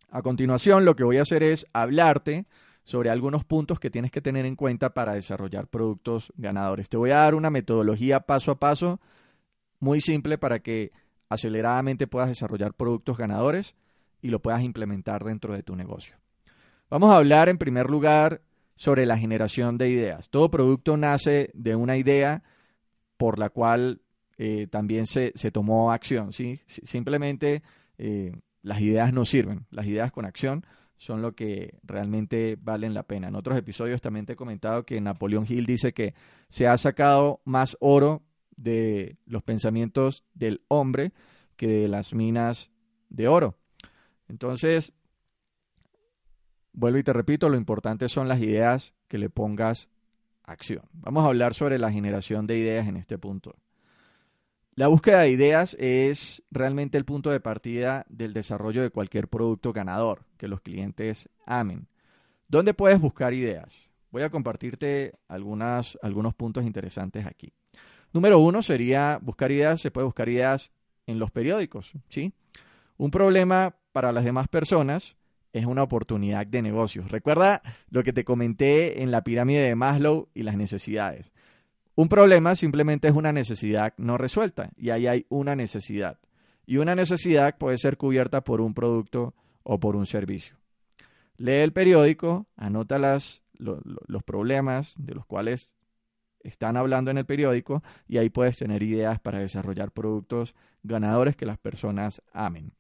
a 0.09 0.23
continuación 0.23 0.85
lo 0.85 0.95
que 0.95 1.03
voy 1.03 1.17
a 1.17 1.21
hacer 1.21 1.43
es 1.43 1.67
hablarte 1.71 2.47
sobre 2.83 3.11
algunos 3.11 3.43
puntos 3.43 3.79
que 3.79 3.91
tienes 3.91 4.11
que 4.11 4.21
tener 4.21 4.47
en 4.47 4.55
cuenta 4.55 4.95
para 4.95 5.13
desarrollar 5.13 5.67
productos 5.67 6.33
ganadores. 6.35 6.89
Te 6.89 6.97
voy 6.97 7.11
a 7.11 7.17
dar 7.17 7.35
una 7.35 7.51
metodología 7.51 8.21
paso 8.21 8.49
a 8.49 8.59
paso 8.59 8.99
muy 9.79 10.01
simple 10.01 10.39
para 10.39 10.61
que 10.61 10.91
aceleradamente 11.29 12.07
puedas 12.07 12.29
desarrollar 12.29 12.73
productos 12.73 13.19
ganadores 13.19 13.75
y 14.19 14.29
lo 14.29 14.41
puedas 14.41 14.63
implementar 14.63 15.23
dentro 15.23 15.53
de 15.53 15.61
tu 15.61 15.75
negocio. 15.75 16.15
Vamos 16.89 17.11
a 17.11 17.17
hablar 17.17 17.49
en 17.49 17.59
primer 17.59 17.91
lugar 17.91 18.41
sobre 18.81 19.05
la 19.05 19.15
generación 19.15 19.77
de 19.77 19.89
ideas. 19.89 20.29
Todo 20.31 20.49
producto 20.49 20.97
nace 20.97 21.51
de 21.53 21.75
una 21.75 21.97
idea 21.97 22.41
por 23.15 23.37
la 23.37 23.51
cual 23.51 24.01
eh, 24.39 24.65
también 24.71 25.05
se, 25.05 25.33
se, 25.35 25.51
tomó 25.51 25.91
acción. 25.91 26.33
¿sí? 26.33 26.61
Simplemente 26.65 27.61
eh, 27.99 28.31
las 28.63 28.81
ideas 28.81 29.13
no 29.13 29.23
sirven, 29.23 29.67
las 29.69 29.85
ideas 29.85 30.11
con 30.11 30.25
acción 30.25 30.65
son 30.97 31.21
lo 31.21 31.35
que 31.35 31.77
realmente 31.83 32.57
valen 32.59 32.95
la 32.95 33.03
pena. 33.03 33.27
En 33.27 33.35
otros 33.35 33.55
episodios 33.55 34.01
también 34.01 34.25
te 34.25 34.33
he 34.33 34.35
comentado 34.35 34.83
que 34.83 34.99
Napoleón 34.99 35.45
Hill 35.47 35.67
dice 35.67 35.93
que 35.93 36.15
se 36.49 36.65
ha 36.65 36.75
sacado 36.79 37.39
más 37.45 37.77
oro 37.81 38.23
de 38.57 39.15
los 39.27 39.43
pensamientos 39.43 40.23
del 40.33 40.63
hombre 40.69 41.11
que 41.55 41.67
de 41.67 41.87
las 41.87 42.15
minas 42.15 42.71
de 43.09 43.27
oro. 43.27 43.59
Entonces, 44.27 44.91
vuelvo 46.81 46.97
y 46.97 47.03
te 47.03 47.13
repito, 47.13 47.47
lo 47.47 47.57
importante 47.57 48.09
son 48.09 48.27
las 48.27 48.41
ideas 48.41 48.95
que 49.07 49.19
le 49.19 49.29
pongas 49.29 49.87
acción. 50.43 50.81
Vamos 50.93 51.23
a 51.23 51.27
hablar 51.27 51.53
sobre 51.53 51.77
la 51.77 51.91
generación 51.91 52.47
de 52.47 52.57
ideas 52.57 52.87
en 52.87 52.97
este 52.97 53.19
punto. 53.19 53.55
La 54.73 54.87
búsqueda 54.87 55.19
de 55.19 55.29
ideas 55.29 55.75
es 55.79 56.41
realmente 56.49 56.97
el 56.97 57.05
punto 57.05 57.29
de 57.29 57.39
partida 57.39 58.03
del 58.09 58.33
desarrollo 58.33 58.81
de 58.81 58.89
cualquier 58.89 59.27
producto 59.27 59.71
ganador 59.73 60.25
que 60.37 60.47
los 60.47 60.61
clientes 60.61 61.29
amen. 61.45 61.87
¿Dónde 62.47 62.73
puedes 62.73 62.99
buscar 62.99 63.35
ideas? 63.35 63.71
Voy 64.09 64.23
a 64.23 64.31
compartirte 64.31 65.13
algunos 65.27 66.33
puntos 66.35 66.65
interesantes 66.65 67.27
aquí. 67.27 67.53
Número 68.11 68.39
uno 68.39 68.63
sería 68.63 69.19
buscar 69.21 69.51
ideas, 69.51 69.81
se 69.81 69.91
puede 69.91 70.05
buscar 70.05 70.29
ideas 70.29 70.71
en 71.05 71.19
los 71.19 71.29
periódicos, 71.29 71.91
¿sí? 72.09 72.33
Un 72.97 73.11
problema 73.11 73.75
para 73.91 74.11
las 74.11 74.23
demás 74.23 74.47
personas 74.47 75.15
es 75.53 75.65
una 75.65 75.83
oportunidad 75.83 76.47
de 76.47 76.61
negocios. 76.61 77.11
Recuerda 77.11 77.61
lo 77.89 78.03
que 78.03 78.13
te 78.13 78.23
comenté 78.23 79.01
en 79.03 79.11
la 79.11 79.23
pirámide 79.23 79.61
de 79.61 79.75
Maslow 79.75 80.29
y 80.33 80.43
las 80.43 80.55
necesidades. 80.55 81.31
Un 81.95 82.07
problema 82.07 82.55
simplemente 82.55 83.07
es 83.07 83.13
una 83.13 83.33
necesidad 83.33 83.93
no 83.97 84.17
resuelta 84.17 84.71
y 84.77 84.91
ahí 84.91 85.07
hay 85.07 85.25
una 85.29 85.55
necesidad. 85.55 86.19
Y 86.65 86.77
una 86.77 86.95
necesidad 86.95 87.57
puede 87.57 87.77
ser 87.77 87.97
cubierta 87.97 88.41
por 88.41 88.61
un 88.61 88.73
producto 88.73 89.33
o 89.63 89.79
por 89.79 89.95
un 89.95 90.05
servicio. 90.05 90.57
Lee 91.37 91.61
el 91.61 91.73
periódico, 91.73 92.47
anota 92.55 92.97
las, 92.97 93.41
los 93.57 94.23
problemas 94.23 94.93
de 94.97 95.15
los 95.15 95.25
cuales 95.25 95.71
están 96.43 96.77
hablando 96.77 97.11
en 97.11 97.17
el 97.17 97.25
periódico 97.25 97.83
y 98.07 98.17
ahí 98.17 98.29
puedes 98.29 98.57
tener 98.57 98.83
ideas 98.83 99.19
para 99.19 99.39
desarrollar 99.39 99.91
productos 99.91 100.55
ganadores 100.83 101.35
que 101.35 101.45
las 101.45 101.57
personas 101.57 102.21
amen. 102.33 102.71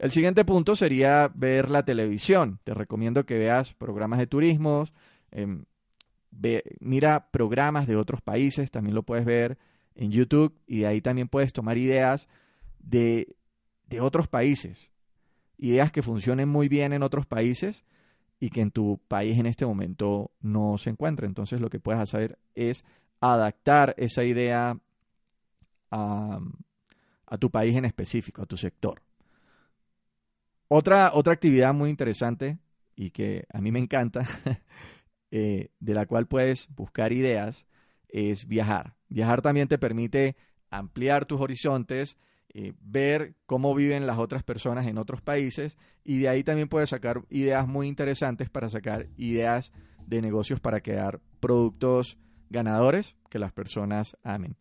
El 0.00 0.12
siguiente 0.12 0.46
punto 0.46 0.74
sería 0.74 1.30
ver 1.34 1.68
la 1.68 1.84
televisión. 1.84 2.58
Te 2.64 2.72
recomiendo 2.72 3.26
que 3.26 3.36
veas 3.36 3.74
programas 3.74 4.18
de 4.18 4.26
turismo, 4.26 4.86
em, 5.30 5.66
mira 6.80 7.28
programas 7.30 7.86
de 7.86 7.96
otros 7.96 8.22
países, 8.22 8.70
también 8.70 8.94
lo 8.94 9.02
puedes 9.02 9.26
ver 9.26 9.58
en 9.94 10.10
YouTube 10.10 10.58
y 10.66 10.78
de 10.78 10.86
ahí 10.86 11.02
también 11.02 11.28
puedes 11.28 11.52
tomar 11.52 11.76
ideas 11.76 12.28
de, 12.78 13.36
de 13.88 14.00
otros 14.00 14.26
países, 14.26 14.90
ideas 15.58 15.92
que 15.92 16.00
funcionen 16.00 16.48
muy 16.48 16.68
bien 16.68 16.94
en 16.94 17.02
otros 17.02 17.26
países 17.26 17.84
y 18.38 18.48
que 18.48 18.62
en 18.62 18.70
tu 18.70 19.02
país 19.06 19.38
en 19.38 19.44
este 19.44 19.66
momento 19.66 20.30
no 20.40 20.78
se 20.78 20.88
encuentra. 20.88 21.26
Entonces 21.26 21.60
lo 21.60 21.68
que 21.68 21.78
puedes 21.78 22.00
hacer 22.00 22.38
es 22.54 22.86
adaptar 23.20 23.94
esa 23.98 24.24
idea 24.24 24.78
a, 25.90 26.40
a 27.26 27.36
tu 27.36 27.50
país 27.50 27.76
en 27.76 27.84
específico, 27.84 28.40
a 28.40 28.46
tu 28.46 28.56
sector. 28.56 29.02
Otra, 30.72 31.10
otra 31.14 31.32
actividad 31.32 31.74
muy 31.74 31.90
interesante 31.90 32.58
y 32.94 33.10
que 33.10 33.44
a 33.52 33.60
mí 33.60 33.72
me 33.72 33.80
encanta 33.80 34.22
Eh, 35.32 35.68
de 35.78 35.94
la 35.94 36.06
cual 36.06 36.26
puedes 36.26 36.68
buscar 36.74 37.12
ideas 37.12 37.64
es 38.08 38.48
viajar. 38.48 38.96
Viajar 39.08 39.42
también 39.42 39.68
te 39.68 39.78
permite 39.78 40.34
ampliar 40.70 41.24
tus 41.24 41.40
horizontes, 41.40 42.18
eh, 42.52 42.72
ver 42.80 43.36
cómo 43.46 43.72
viven 43.72 44.08
las 44.08 44.18
otras 44.18 44.42
personas 44.42 44.88
en 44.88 44.98
otros 44.98 45.22
países 45.22 45.78
y 46.02 46.18
de 46.18 46.28
ahí 46.28 46.42
también 46.42 46.68
puedes 46.68 46.90
sacar 46.90 47.22
ideas 47.28 47.68
muy 47.68 47.86
interesantes 47.86 48.50
para 48.50 48.68
sacar 48.70 49.06
ideas 49.16 49.72
de 50.04 50.20
negocios 50.20 50.58
para 50.58 50.80
crear 50.80 51.20
productos 51.38 52.18
ganadores 52.48 53.14
que 53.28 53.38
las 53.38 53.52
personas 53.52 54.16
amen. 54.24 54.56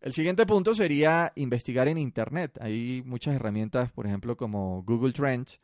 El 0.00 0.14
siguiente 0.14 0.46
punto 0.46 0.74
sería 0.74 1.32
investigar 1.36 1.86
en 1.88 1.98
Internet. 1.98 2.58
Hay 2.60 3.02
muchas 3.04 3.34
herramientas, 3.34 3.92
por 3.92 4.06
ejemplo, 4.06 4.36
como 4.36 4.82
Google 4.82 5.12
Trends. 5.12 5.60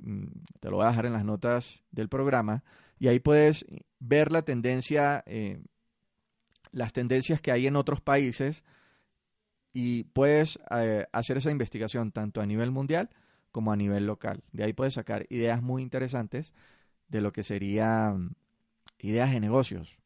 Mm, 0.00 0.26
te 0.60 0.70
lo 0.70 0.76
voy 0.76 0.86
a 0.86 0.90
dejar 0.90 1.06
en 1.06 1.12
las 1.12 1.24
notas 1.24 1.82
del 1.90 2.08
programa 2.08 2.62
y 2.98 3.08
ahí 3.08 3.18
puedes 3.18 3.66
ver 3.98 4.30
la 4.30 4.42
tendencia, 4.42 5.24
eh, 5.26 5.60
las 6.70 6.92
tendencias 6.92 7.40
que 7.40 7.52
hay 7.52 7.66
en 7.66 7.76
otros 7.76 8.00
países 8.00 8.64
y 9.72 10.04
puedes 10.04 10.58
eh, 10.70 11.06
hacer 11.12 11.36
esa 11.38 11.50
investigación 11.50 12.12
tanto 12.12 12.40
a 12.40 12.46
nivel 12.46 12.70
mundial 12.70 13.10
como 13.50 13.72
a 13.72 13.76
nivel 13.76 14.06
local. 14.06 14.42
De 14.52 14.64
ahí 14.64 14.72
puedes 14.72 14.94
sacar 14.94 15.26
ideas 15.30 15.62
muy 15.62 15.82
interesantes 15.82 16.54
de 17.08 17.20
lo 17.20 17.32
que 17.32 17.42
serían 17.42 18.36
ideas 19.00 19.32
de 19.32 19.40
negocios. 19.40 19.98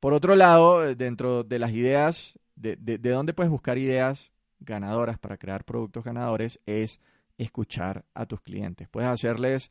Por 0.00 0.12
otro 0.12 0.36
lado, 0.36 0.94
dentro 0.94 1.44
de 1.44 1.58
las 1.58 1.72
ideas, 1.72 2.38
de, 2.54 2.76
de 2.76 3.10
dónde 3.10 3.34
puedes 3.34 3.50
buscar 3.50 3.78
ideas 3.78 4.30
ganadoras 4.60 5.18
para 5.18 5.36
crear 5.36 5.64
productos 5.64 6.04
ganadores, 6.04 6.60
es 6.66 7.00
escuchar 7.36 8.04
a 8.14 8.26
tus 8.26 8.40
clientes. 8.40 8.88
Puedes 8.88 9.10
hacerles 9.10 9.70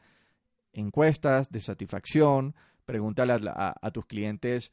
encuestas 0.74 1.50
de 1.52 1.60
satisfacción, 1.60 2.56
pregúntale 2.86 3.34
a, 3.34 3.92
tus 3.92 4.06
clientes 4.06 4.72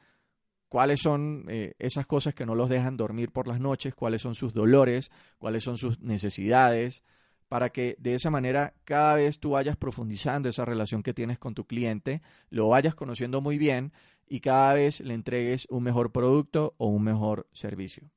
cuáles 0.69 1.01
son 1.01 1.47
eh, 1.49 1.75
esas 1.79 2.07
cosas 2.07 2.35
que 2.35 2.47
no 2.47 2.55
los 2.55 2.69
dejan 2.69 2.97
dormir 2.97 3.33
por 3.33 3.49
las 3.49 3.61
noches, 3.61 3.95
cuáles 3.95 4.23
son 4.23 4.35
sus 4.35 4.53
dolores, 4.53 5.11
cuáles 5.39 5.65
son 5.65 5.79
sus 5.79 6.01
necesidades, 6.01 7.03
para 7.49 7.71
que 7.71 7.97
de 7.99 8.15
esa 8.15 8.31
manera 8.31 8.75
cada 8.85 9.17
vez 9.17 9.41
tú 9.41 9.51
vayas 9.51 9.77
profundizando 9.77 10.49
esa 10.49 10.65
relación 10.65 11.03
que 11.03 11.15
tienes 11.15 11.39
con 11.39 11.55
tu 11.55 11.67
cliente, 11.67 12.23
lo 12.51 12.69
vayas 12.69 12.95
conociendo 12.95 13.41
muy 13.41 13.59
bien 13.59 13.93
y 14.29 14.41
cada 14.41 14.75
vez 14.75 15.01
le 15.01 15.15
entregues 15.15 15.67
un 15.71 15.83
mejor 15.83 16.13
producto 16.13 16.75
o 16.79 16.87
un 16.89 17.03
mejor 17.03 17.47
servicio. 17.53 18.11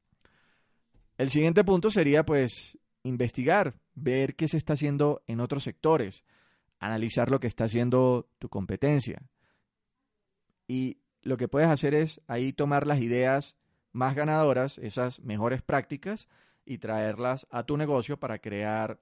El 1.18 1.30
siguiente 1.30 1.64
punto 1.64 1.90
sería 1.90 2.26
pues 2.26 2.78
investigar, 3.04 3.76
ver 3.96 4.36
qué 4.36 4.48
se 4.48 4.58
está 4.58 4.74
haciendo 4.74 5.22
en 5.28 5.40
otros 5.40 5.64
sectores 5.64 6.24
analizar 6.80 7.32
lo 7.32 7.40
que 7.40 7.48
está 7.48 7.66
haciendo 7.66 8.30
tu 8.40 8.50
competencia. 8.50 9.22
Y 10.68 10.98
lo 11.22 11.38
que 11.38 11.48
puedes 11.48 11.70
hacer 11.70 11.94
es 11.94 12.22
ahí 12.28 12.54
tomar 12.54 12.88
las 12.88 13.02
ideas 13.02 13.56
más 13.92 14.16
ganadoras, 14.16 14.78
esas 14.78 15.20
mejores 15.22 15.62
prácticas, 15.62 16.28
y 16.66 16.80
traerlas 16.80 17.48
a 17.50 17.64
tu 17.64 17.78
negocio 17.78 18.20
para 18.20 18.40
crear 18.40 19.00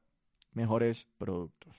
mejores 0.53 1.07
productos. 1.17 1.75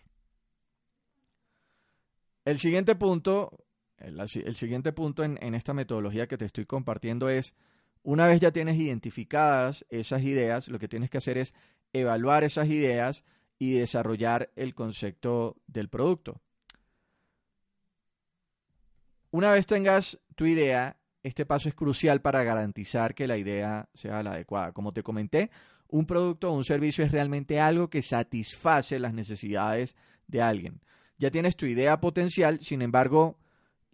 El 2.45 2.59
siguiente 2.59 2.95
punto, 2.97 3.66
el, 3.99 4.55
siguiente 4.55 4.93
punto 4.93 5.25
en, 5.25 5.39
en 5.41 5.55
esta 5.55 5.75
metodología 5.75 6.27
que 6.27 6.37
te 6.37 6.45
estoy 6.45 6.67
compartiendo 6.67 7.29
es, 7.29 7.55
una 8.03 8.27
vez 8.27 8.41
ya 8.41 8.53
tienes 8.53 8.77
identificadas 8.77 9.85
esas 9.89 10.23
ideas, 10.23 10.69
lo 10.69 10.79
que 10.79 10.89
tienes 10.89 11.11
que 11.11 11.19
hacer 11.19 11.39
es 11.39 11.55
evaluar 11.93 12.45
esas 12.45 12.69
ideas 12.69 13.25
y 13.59 13.73
desarrollar 13.73 14.51
el 14.57 14.75
concepto 14.75 15.57
del 15.67 15.89
producto. 15.89 16.41
Una 19.31 19.51
vez 19.51 19.67
tengas 19.67 20.19
tu 20.35 20.47
idea, 20.47 20.97
este 21.23 21.45
paso 21.45 21.69
es 21.69 21.75
crucial 21.75 22.21
para 22.21 22.45
garantizar 22.45 23.15
que 23.15 23.27
la 23.27 23.37
idea 23.37 23.89
sea 23.93 24.23
la 24.23 24.33
adecuada. 24.33 24.73
Como 24.73 24.93
te 24.93 25.03
comenté, 25.03 25.51
un 25.89 26.07
producto 26.07 26.51
o 26.51 26.57
un 26.57 26.65
servicio 26.65 27.05
es 27.05 27.13
realmente 27.13 27.61
algo 27.61 27.91
que 27.91 28.03
satisface 28.03 28.99
las 28.99 29.13
necesidades 29.13 29.97
de 30.27 30.43
alguien. 30.43 30.81
Ya 31.19 31.31
tienes 31.31 31.57
tu 31.57 31.67
idea 31.67 32.01
potencial, 32.01 32.61
sin 32.61 32.83
embargo, 32.83 33.39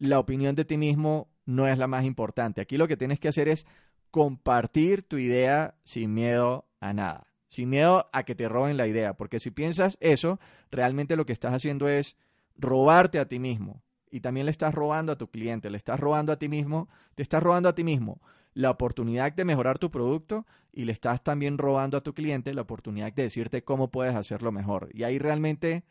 la 0.09 0.19
opinión 0.19 0.55
de 0.55 0.65
ti 0.65 0.77
mismo 0.77 1.29
no 1.45 1.69
es 1.69 1.79
la 1.79 1.87
más 1.87 2.05
importante. 2.05 2.61
Aquí 2.61 2.77
lo 2.77 2.89
que 2.89 2.97
tienes 2.97 3.21
que 3.21 3.29
hacer 3.29 3.49
es 3.49 3.67
compartir 4.11 5.03
tu 5.03 5.17
idea 5.17 5.75
sin 5.85 6.13
miedo 6.13 6.67
a 6.81 6.93
nada 6.93 7.33
sin 7.53 7.69
miedo 7.69 8.09
a 8.15 8.23
que 8.23 8.35
te 8.35 8.49
roben 8.49 8.79
la 8.79 8.87
idea, 8.87 9.13
porque 9.13 9.39
si 9.39 9.51
piensas 9.51 9.99
eso, 10.01 10.41
realmente 10.71 11.17
lo 11.17 11.27
que 11.27 11.35
estás 11.35 11.53
haciendo 11.53 11.87
es 11.87 12.17
robarte 12.57 13.19
a 13.19 13.29
ti 13.29 13.39
mismo 13.39 13.83
y 14.11 14.21
también 14.21 14.47
le 14.47 14.51
estás 14.51 14.75
robando 14.75 15.13
a 15.13 15.19
tu 15.19 15.31
cliente, 15.31 15.69
le 15.69 15.77
estás 15.77 16.01
robando 16.01 16.33
a 16.33 16.39
ti 16.39 16.49
mismo, 16.49 16.89
te 17.15 17.23
estás 17.23 17.43
robando 17.43 17.69
a 17.69 17.75
ti 17.75 17.85
mismo 17.85 18.23
la 18.55 18.71
oportunidad 18.71 19.35
de 19.35 19.45
mejorar 19.45 19.79
tu 19.79 19.91
producto 19.91 20.47
y 20.73 20.87
le 20.87 20.93
estás 20.93 21.23
también 21.23 21.59
robando 21.59 21.99
a 21.99 22.01
tu 22.01 22.15
cliente 22.15 22.55
la 22.55 22.63
oportunidad 22.63 23.13
de 23.13 23.25
decirte 23.25 23.65
cómo 23.65 23.91
puedes 23.91 24.17
hacerlo 24.17 24.51
mejor. 24.51 24.89
Y 24.95 25.03
ahí 25.03 25.19
realmente 25.19 25.85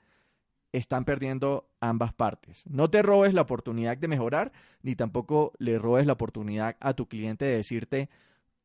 están 0.71 1.05
perdiendo 1.05 1.69
ambas 1.79 2.13
partes. 2.13 2.63
No 2.67 2.89
te 2.89 3.01
robes 3.01 3.33
la 3.33 3.41
oportunidad 3.41 3.97
de 3.97 4.07
mejorar, 4.07 4.51
ni 4.81 4.95
tampoco 4.95 5.53
le 5.57 5.79
robes 5.79 6.05
la 6.05 6.13
oportunidad 6.13 6.77
a 6.79 6.93
tu 6.93 7.07
cliente 7.07 7.45
de 7.45 7.57
decirte 7.57 8.09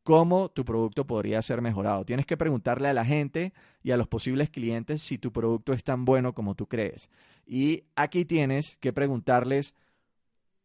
cómo 0.03 0.51
tu 0.51 0.65
producto 0.65 1.05
podría 1.05 1.43
ser 1.43 1.63
mejorado. 1.63 2.05
Tienes 2.05 2.27
que 2.27 2.37
preguntarle 2.37 2.89
a 2.89 2.95
la 2.95 3.05
gente 3.05 3.53
y 3.83 3.91
a 3.91 3.97
los 3.97 4.07
posibles 4.07 4.51
clientes 4.51 5.03
si 5.03 5.19
tu 5.19 5.33
producto 5.33 5.73
es 5.73 5.83
tan 5.83 6.05
bueno 6.05 6.33
como 6.33 6.55
tú 6.55 6.69
crees. 6.69 7.09
Y 7.45 7.85
aquí 7.97 8.25
tienes 8.25 8.77
que 8.77 8.93
preguntarles 8.93 9.75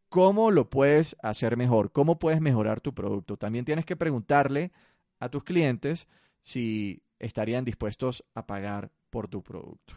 cómo 0.09 0.51
lo 0.51 0.69
puedes 0.69 1.15
hacer 1.23 1.57
mejor, 1.57 1.91
cómo 1.91 2.19
puedes 2.19 2.39
mejorar 2.39 2.81
tu 2.81 2.93
producto. 2.93 3.37
También 3.37 3.65
tienes 3.65 3.85
que 3.85 3.95
preguntarle 3.95 4.71
a 5.19 5.29
tus 5.29 5.43
clientes 5.43 6.07
si 6.41 7.01
estarían 7.17 7.65
dispuestos 7.65 8.23
a 8.35 8.45
pagar 8.45 8.91
por 9.09 9.27
tu 9.27 9.41
producto. 9.41 9.95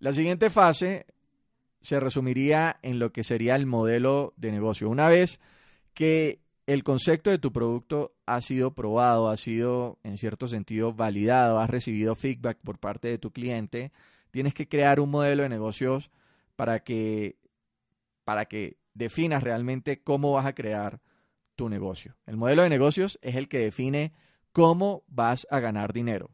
La 0.00 0.12
siguiente 0.12 0.50
fase 0.50 1.06
se 1.80 2.00
resumiría 2.00 2.78
en 2.82 2.98
lo 2.98 3.12
que 3.12 3.24
sería 3.24 3.56
el 3.56 3.66
modelo 3.66 4.34
de 4.36 4.52
negocio. 4.52 4.88
Una 4.88 5.08
vez 5.08 5.40
que 5.94 6.40
el 6.66 6.84
concepto 6.84 7.30
de 7.30 7.38
tu 7.38 7.52
producto 7.52 8.14
ha 8.26 8.40
sido 8.40 8.74
probado, 8.74 9.28
ha 9.28 9.36
sido 9.36 9.98
en 10.04 10.18
cierto 10.18 10.46
sentido 10.48 10.92
validado, 10.92 11.58
has 11.58 11.70
recibido 11.70 12.14
feedback 12.14 12.58
por 12.58 12.78
parte 12.78 13.08
de 13.08 13.18
tu 13.18 13.32
cliente, 13.32 13.90
tienes 14.30 14.54
que 14.54 14.68
crear 14.68 15.00
un 15.00 15.10
modelo 15.10 15.42
de 15.42 15.48
negocios 15.48 16.10
para 16.56 16.80
que, 16.80 17.36
para 18.24 18.44
que 18.44 18.76
definas 18.94 19.42
realmente 19.42 20.02
cómo 20.02 20.32
vas 20.32 20.46
a 20.46 20.54
crear 20.54 21.00
tu 21.56 21.68
negocio. 21.68 22.16
El 22.26 22.36
modelo 22.36 22.62
de 22.62 22.68
negocios 22.68 23.18
es 23.22 23.34
el 23.34 23.48
que 23.48 23.58
define 23.58 24.12
cómo 24.52 25.04
vas 25.08 25.46
a 25.50 25.60
ganar 25.60 25.92
dinero. 25.92 26.30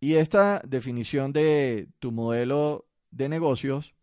Y 0.00 0.16
esta 0.16 0.60
definición 0.66 1.32
de 1.32 1.88
tu 1.98 2.12
modelo 2.12 2.86
de 3.12 3.28
negocios 3.28 3.94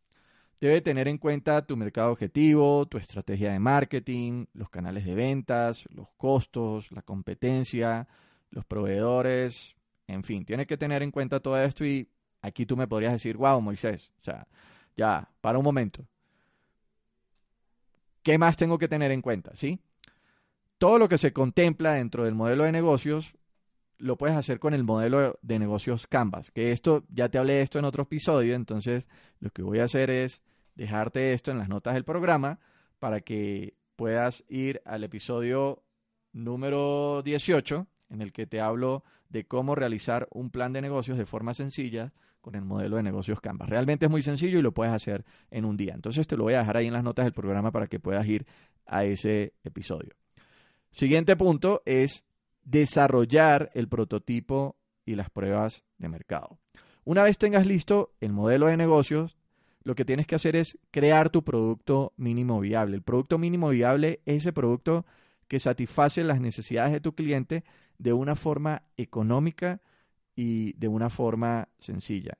debe 0.62 0.82
tener 0.82 1.08
en 1.08 1.18
cuenta 1.18 1.66
tu 1.66 1.76
mercado 1.78 2.12
objetivo, 2.12 2.86
tu 2.86 2.98
estrategia 2.98 3.52
de 3.52 3.60
marketing, 3.60 4.46
los 4.54 4.70
canales 4.70 5.06
de 5.06 5.16
ventas, 5.16 5.86
los 5.90 6.10
costos, 6.18 6.92
la 6.92 7.02
competencia, 7.02 8.08
los 8.52 8.66
proveedores, 8.66 9.76
en 10.08 10.24
fin, 10.24 10.46
tiene 10.46 10.66
que 10.66 10.78
tener 10.78 11.04
en 11.04 11.12
cuenta 11.12 11.40
todo 11.40 11.62
esto 11.62 11.86
y 11.86 12.10
aquí 12.42 12.66
tú 12.66 12.76
me 12.76 12.88
podrías 12.88 13.14
decir, 13.14 13.38
wow, 13.38 13.62
Moisés, 13.62 14.12
o 14.20 14.24
sea, 14.24 14.48
ya, 14.96 15.30
para 15.42 15.58
un 15.58 15.64
momento. 15.64 16.06
¿Qué 18.22 18.38
más 18.38 18.58
tengo 18.58 18.78
que 18.78 18.88
tener 18.88 19.12
en 19.12 19.22
cuenta? 19.22 19.56
¿Sí? 19.56 19.80
Todo 20.78 20.98
lo 20.98 21.08
que 21.08 21.18
se 21.18 21.32
contempla 21.32 21.94
dentro 21.94 22.26
del 22.26 22.36
modelo 22.36 22.66
de 22.66 22.72
negocios 22.72 23.34
lo 24.00 24.18
puedes 24.18 24.36
hacer 24.36 24.60
con 24.60 24.74
el 24.74 24.84
modelo 24.84 25.38
de 25.42 25.60
negocios 25.60 26.08
Canvas, 26.08 26.52
que 26.52 26.72
esto 26.72 27.04
ya 27.10 27.30
te 27.30 27.38
hablé 27.38 27.54
de 27.56 27.62
esto 27.62 27.80
en 27.80 27.86
otro 27.86 28.04
episodio, 28.04 28.56
entonces 28.56 29.08
lo 29.40 29.50
que 29.52 29.62
voy 29.62 29.80
a 29.80 29.84
hacer 29.84 30.10
es 30.10 30.42
dejarte 30.76 31.34
esto 31.34 31.52
en 31.52 31.60
las 31.60 31.70
notas 31.70 31.94
del 31.94 32.06
programa 32.06 32.60
para 33.00 33.22
que 33.22 33.76
puedas 33.96 34.46
ir 34.48 34.82
al 34.86 35.04
episodio 35.04 35.84
número 36.32 37.22
18 37.24 37.88
en 38.10 38.22
el 38.22 38.32
que 38.32 38.48
te 38.48 38.62
hablo 38.62 39.04
de 39.30 39.46
cómo 39.46 39.76
realizar 39.76 40.28
un 40.32 40.50
plan 40.50 40.74
de 40.74 40.82
negocios 40.82 41.18
de 41.18 41.26
forma 41.26 41.54
sencilla 41.54 42.14
con 42.42 42.56
el 42.56 42.64
modelo 42.64 42.96
de 42.96 43.04
negocios 43.04 43.42
Canvas. 43.42 43.70
Realmente 43.70 44.06
es 44.06 44.12
muy 44.12 44.22
sencillo 44.22 44.60
y 44.60 44.62
lo 44.62 44.74
puedes 44.74 44.94
hacer 44.94 45.26
en 45.52 45.66
un 45.66 45.78
día. 45.78 45.94
Entonces 45.94 46.26
te 46.26 46.38
lo 46.38 46.44
voy 46.44 46.54
a 46.54 46.60
dejar 46.60 46.78
ahí 46.78 46.88
en 46.88 46.94
las 46.94 47.04
notas 47.04 47.26
del 47.26 47.34
programa 47.34 47.72
para 47.72 47.88
que 47.88 48.00
puedas 48.00 48.26
ir 48.28 48.46
a 48.86 49.04
ese 49.04 49.54
episodio. 49.64 50.16
Siguiente 50.92 51.36
punto 51.36 51.84
es 51.86 52.26
desarrollar 52.70 53.72
el 53.74 53.88
prototipo 53.88 54.78
y 55.06 55.16
las 55.16 55.30
pruebas 55.30 55.84
de 55.98 56.08
mercado. 56.08 56.60
Una 57.04 57.24
vez 57.24 57.38
tengas 57.38 57.66
listo 57.66 58.14
el 58.22 58.32
modelo 58.32 58.68
de 58.68 58.78
negocios, 58.78 59.38
lo 59.84 59.96
que 59.96 60.06
tienes 60.06 60.28
que 60.28 60.36
hacer 60.36 60.56
es 60.56 60.78
crear 60.92 61.30
tu 61.30 61.44
producto 61.44 62.14
mínimo 62.18 62.60
viable. 62.60 62.96
El 62.96 63.02
producto 63.02 63.38
mínimo 63.38 63.70
viable 63.70 64.22
es 64.26 64.38
ese 64.44 64.54
producto 64.54 65.06
que 65.48 65.60
satisface 65.60 66.24
las 66.24 66.42
necesidades 66.42 66.92
de 66.92 67.00
tu 67.00 67.16
cliente 67.16 67.64
de 67.98 68.14
una 68.14 68.36
forma 68.36 68.84
económica 68.98 69.82
y 70.36 70.74
de 70.74 70.88
una 70.88 71.10
forma 71.10 71.70
sencilla. 71.80 72.38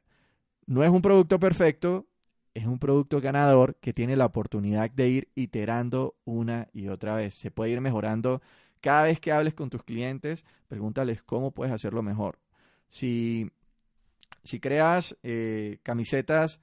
No 0.68 0.84
es 0.84 0.92
un 0.92 1.02
producto 1.02 1.40
perfecto, 1.40 2.06
es 2.54 2.68
un 2.68 2.78
producto 2.78 3.20
ganador 3.20 3.78
que 3.82 3.94
tiene 3.94 4.16
la 4.16 4.26
oportunidad 4.26 4.92
de 4.92 5.10
ir 5.10 5.30
iterando 5.34 6.16
una 6.24 6.68
y 6.72 6.90
otra 6.90 7.16
vez. 7.16 7.34
Se 7.34 7.50
puede 7.50 7.72
ir 7.72 7.82
mejorando 7.82 8.42
cada 8.82 9.04
vez 9.04 9.20
que 9.20 9.32
hables 9.32 9.54
con 9.54 9.70
tus 9.70 9.84
clientes, 9.84 10.46
pregúntales 10.68 11.22
cómo 11.24 11.52
puedes 11.52 11.74
hacerlo 11.74 12.02
mejor. 12.02 12.40
Si, 12.88 13.52
si 14.44 14.60
creas 14.60 15.16
eh, 15.24 15.80
camisetas 15.84 16.60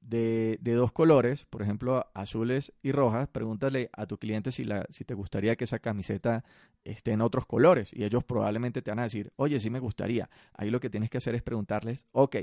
de, 0.00 0.58
de, 0.60 0.74
dos 0.74 0.92
colores, 0.92 1.46
por 1.46 1.62
ejemplo, 1.62 2.06
azules 2.14 2.72
y 2.82 2.92
rojas, 2.92 3.28
pregúntale 3.28 3.88
a 3.92 4.06
tu 4.06 4.18
cliente 4.18 4.50
si, 4.50 4.64
la, 4.64 4.84
si 4.90 5.04
te 5.04 5.14
gustaría 5.14 5.56
que 5.56 5.64
esa 5.64 5.78
camiseta 5.78 6.44
esté 6.84 7.12
en 7.12 7.20
otros 7.20 7.46
colores. 7.46 7.90
Y 7.92 8.04
ellos 8.04 8.24
probablemente 8.24 8.82
te 8.82 8.90
van 8.90 8.98
a 8.98 9.04
decir, 9.04 9.32
oye, 9.36 9.60
sí 9.60 9.70
me 9.70 9.78
gustaría. 9.78 10.28
Ahí 10.54 10.70
lo 10.70 10.80
que 10.80 10.90
tienes 10.90 11.08
que 11.08 11.18
hacer 11.18 11.34
es 11.34 11.42
preguntarles, 11.42 12.04
ok, 12.12 12.36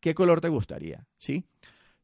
¿qué 0.00 0.14
color 0.14 0.40
te 0.40 0.48
gustaría? 0.48 1.06
¿Sí? 1.18 1.46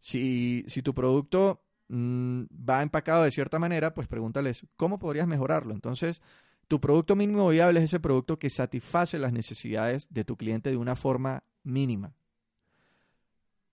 Si, 0.00 0.64
si 0.66 0.82
tu 0.82 0.94
producto 0.94 1.61
Mm, 1.94 2.44
va 2.66 2.80
empacado 2.80 3.24
de 3.24 3.30
cierta 3.30 3.58
manera, 3.58 3.92
pues 3.92 4.08
pregúntales 4.08 4.66
cómo 4.78 4.98
podrías 4.98 5.26
mejorarlo. 5.26 5.74
Entonces, 5.74 6.22
tu 6.66 6.80
producto 6.80 7.14
mínimo 7.14 7.50
viable 7.50 7.80
es 7.80 7.84
ese 7.84 8.00
producto 8.00 8.38
que 8.38 8.48
satisface 8.48 9.18
las 9.18 9.34
necesidades 9.34 10.08
de 10.08 10.24
tu 10.24 10.38
cliente 10.38 10.70
de 10.70 10.78
una 10.78 10.96
forma 10.96 11.44
mínima. 11.64 12.14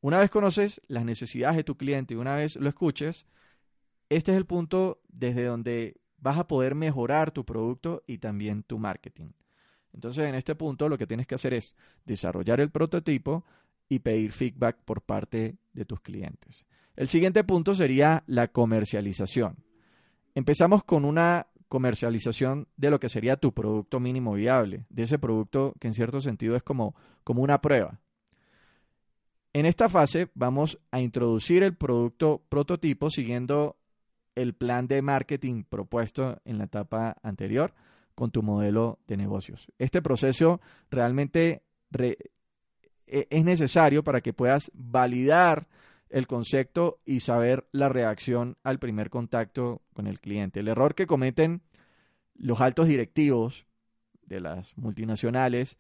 Una 0.02 0.20
vez 0.20 0.30
conoces 0.30 0.82
las 0.90 1.06
necesidades 1.06 1.56
de 1.56 1.64
tu 1.64 1.78
cliente 1.78 2.14
y 2.14 2.18
una 2.18 2.36
vez 2.36 2.58
lo 2.58 2.68
escuches, 2.68 3.26
este 4.10 4.32
es 4.32 4.38
el 4.38 4.46
punto 4.46 5.02
desde 5.08 5.46
donde 5.46 6.02
vas 6.18 6.38
a 6.38 6.48
poder 6.48 6.76
mejorar 6.76 7.32
tu 7.32 7.46
producto 7.46 8.04
y 8.06 8.18
también 8.18 8.64
tu 8.64 8.80
marketing. 8.80 9.32
Entonces, 9.94 10.28
en 10.28 10.36
este 10.36 10.56
punto 10.56 10.90
lo 10.90 10.98
que 10.98 11.08
tienes 11.08 11.26
que 11.26 11.36
hacer 11.36 11.54
es 11.54 11.74
desarrollar 12.04 12.60
el 12.60 12.70
prototipo 12.70 13.46
y 13.88 14.00
pedir 14.00 14.34
feedback 14.34 14.76
por 14.84 15.04
parte 15.04 15.56
de 15.72 15.86
tus 15.86 16.02
clientes. 16.02 16.66
El 17.00 17.08
siguiente 17.08 17.46
punto 17.46 17.74
sería 17.74 18.26
la 18.28 18.50
comercialización. 18.50 19.64
Empezamos 20.36 20.84
con 20.84 21.06
una 21.06 21.48
comercialización 21.70 22.68
de 22.76 22.90
lo 22.90 23.00
que 23.00 23.08
sería 23.08 23.38
tu 23.38 23.54
producto 23.54 24.02
mínimo 24.02 24.34
viable, 24.34 24.86
de 24.90 25.04
ese 25.04 25.18
producto 25.18 25.74
que 25.80 25.88
en 25.88 25.94
cierto 25.94 26.20
sentido 26.20 26.58
es 26.58 26.62
como, 26.62 26.94
como 27.24 27.42
una 27.42 27.62
prueba. 27.62 28.02
En 29.54 29.66
esta 29.66 29.88
fase 29.88 30.28
vamos 30.34 30.78
a 30.92 31.00
introducir 31.00 31.64
el 31.64 31.74
producto 31.74 32.44
prototipo 32.50 33.10
siguiendo 33.10 33.78
el 34.36 34.54
plan 34.54 34.90
de 34.90 35.02
marketing 35.02 35.64
propuesto 35.64 36.42
en 36.44 36.58
la 36.58 36.66
etapa 36.66 37.16
anterior 37.24 37.74
con 38.14 38.30
tu 38.30 38.44
modelo 38.44 39.00
de 39.08 39.16
negocios. 39.16 39.72
Este 39.78 40.02
proceso 40.02 40.60
realmente 40.92 41.64
e, 41.98 42.18
es 43.08 43.46
necesario 43.46 44.04
para 44.04 44.20
que 44.20 44.34
puedas 44.34 44.70
validar 44.74 45.70
el 46.10 46.28
concepto 46.28 47.00
y 47.06 47.20
saber 47.20 47.68
la 47.72 47.90
reacción 47.90 48.58
al 48.64 48.80
primer 48.80 49.10
contacto 49.10 49.82
con 49.94 50.08
el 50.08 50.20
cliente. 50.20 50.60
El 50.60 50.68
error 50.68 50.96
que 50.96 51.08
cometen 51.08 51.62
los 52.36 52.62
altos 52.62 52.88
directivos 52.88 53.66
de 54.24 54.40
las 54.40 54.78
multinacionales 54.78 55.78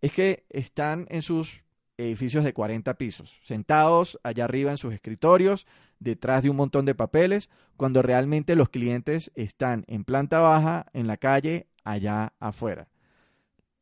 es 0.00 0.12
que 0.12 0.44
están 0.50 1.06
en 1.10 1.22
sus 1.22 1.62
edificios 1.96 2.44
de 2.44 2.52
40 2.52 2.94
pisos, 2.94 3.36
sentados 3.42 4.20
allá 4.22 4.44
arriba 4.44 4.70
en 4.70 4.76
sus 4.76 4.94
escritorios, 4.94 5.66
detrás 5.98 6.44
de 6.44 6.50
un 6.50 6.56
montón 6.56 6.84
de 6.84 6.94
papeles, 6.94 7.50
cuando 7.76 8.02
realmente 8.02 8.54
los 8.54 8.68
clientes 8.68 9.32
están 9.34 9.84
en 9.88 10.04
planta 10.04 10.38
baja, 10.38 10.86
en 10.92 11.08
la 11.08 11.16
calle, 11.16 11.66
allá 11.82 12.34
afuera. 12.38 12.88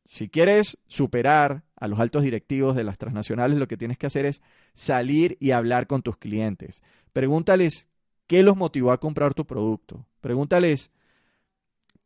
Si 0.07 0.29
quieres 0.29 0.77
superar 0.87 1.63
a 1.75 1.87
los 1.87 1.99
altos 1.99 2.23
directivos 2.23 2.75
de 2.75 2.83
las 2.83 2.97
transnacionales, 2.97 3.59
lo 3.59 3.67
que 3.67 3.77
tienes 3.77 3.97
que 3.97 4.07
hacer 4.07 4.25
es 4.25 4.41
salir 4.73 5.37
y 5.39 5.51
hablar 5.51 5.85
con 5.85 6.01
tus 6.01 6.17
clientes. 6.17 6.81
Pregúntales 7.13 7.87
qué 8.25 8.41
los 8.41 8.55
motivó 8.55 8.91
a 8.91 8.99
comprar 8.99 9.33
tu 9.33 9.45
producto. 9.45 10.05
Pregúntales 10.21 10.91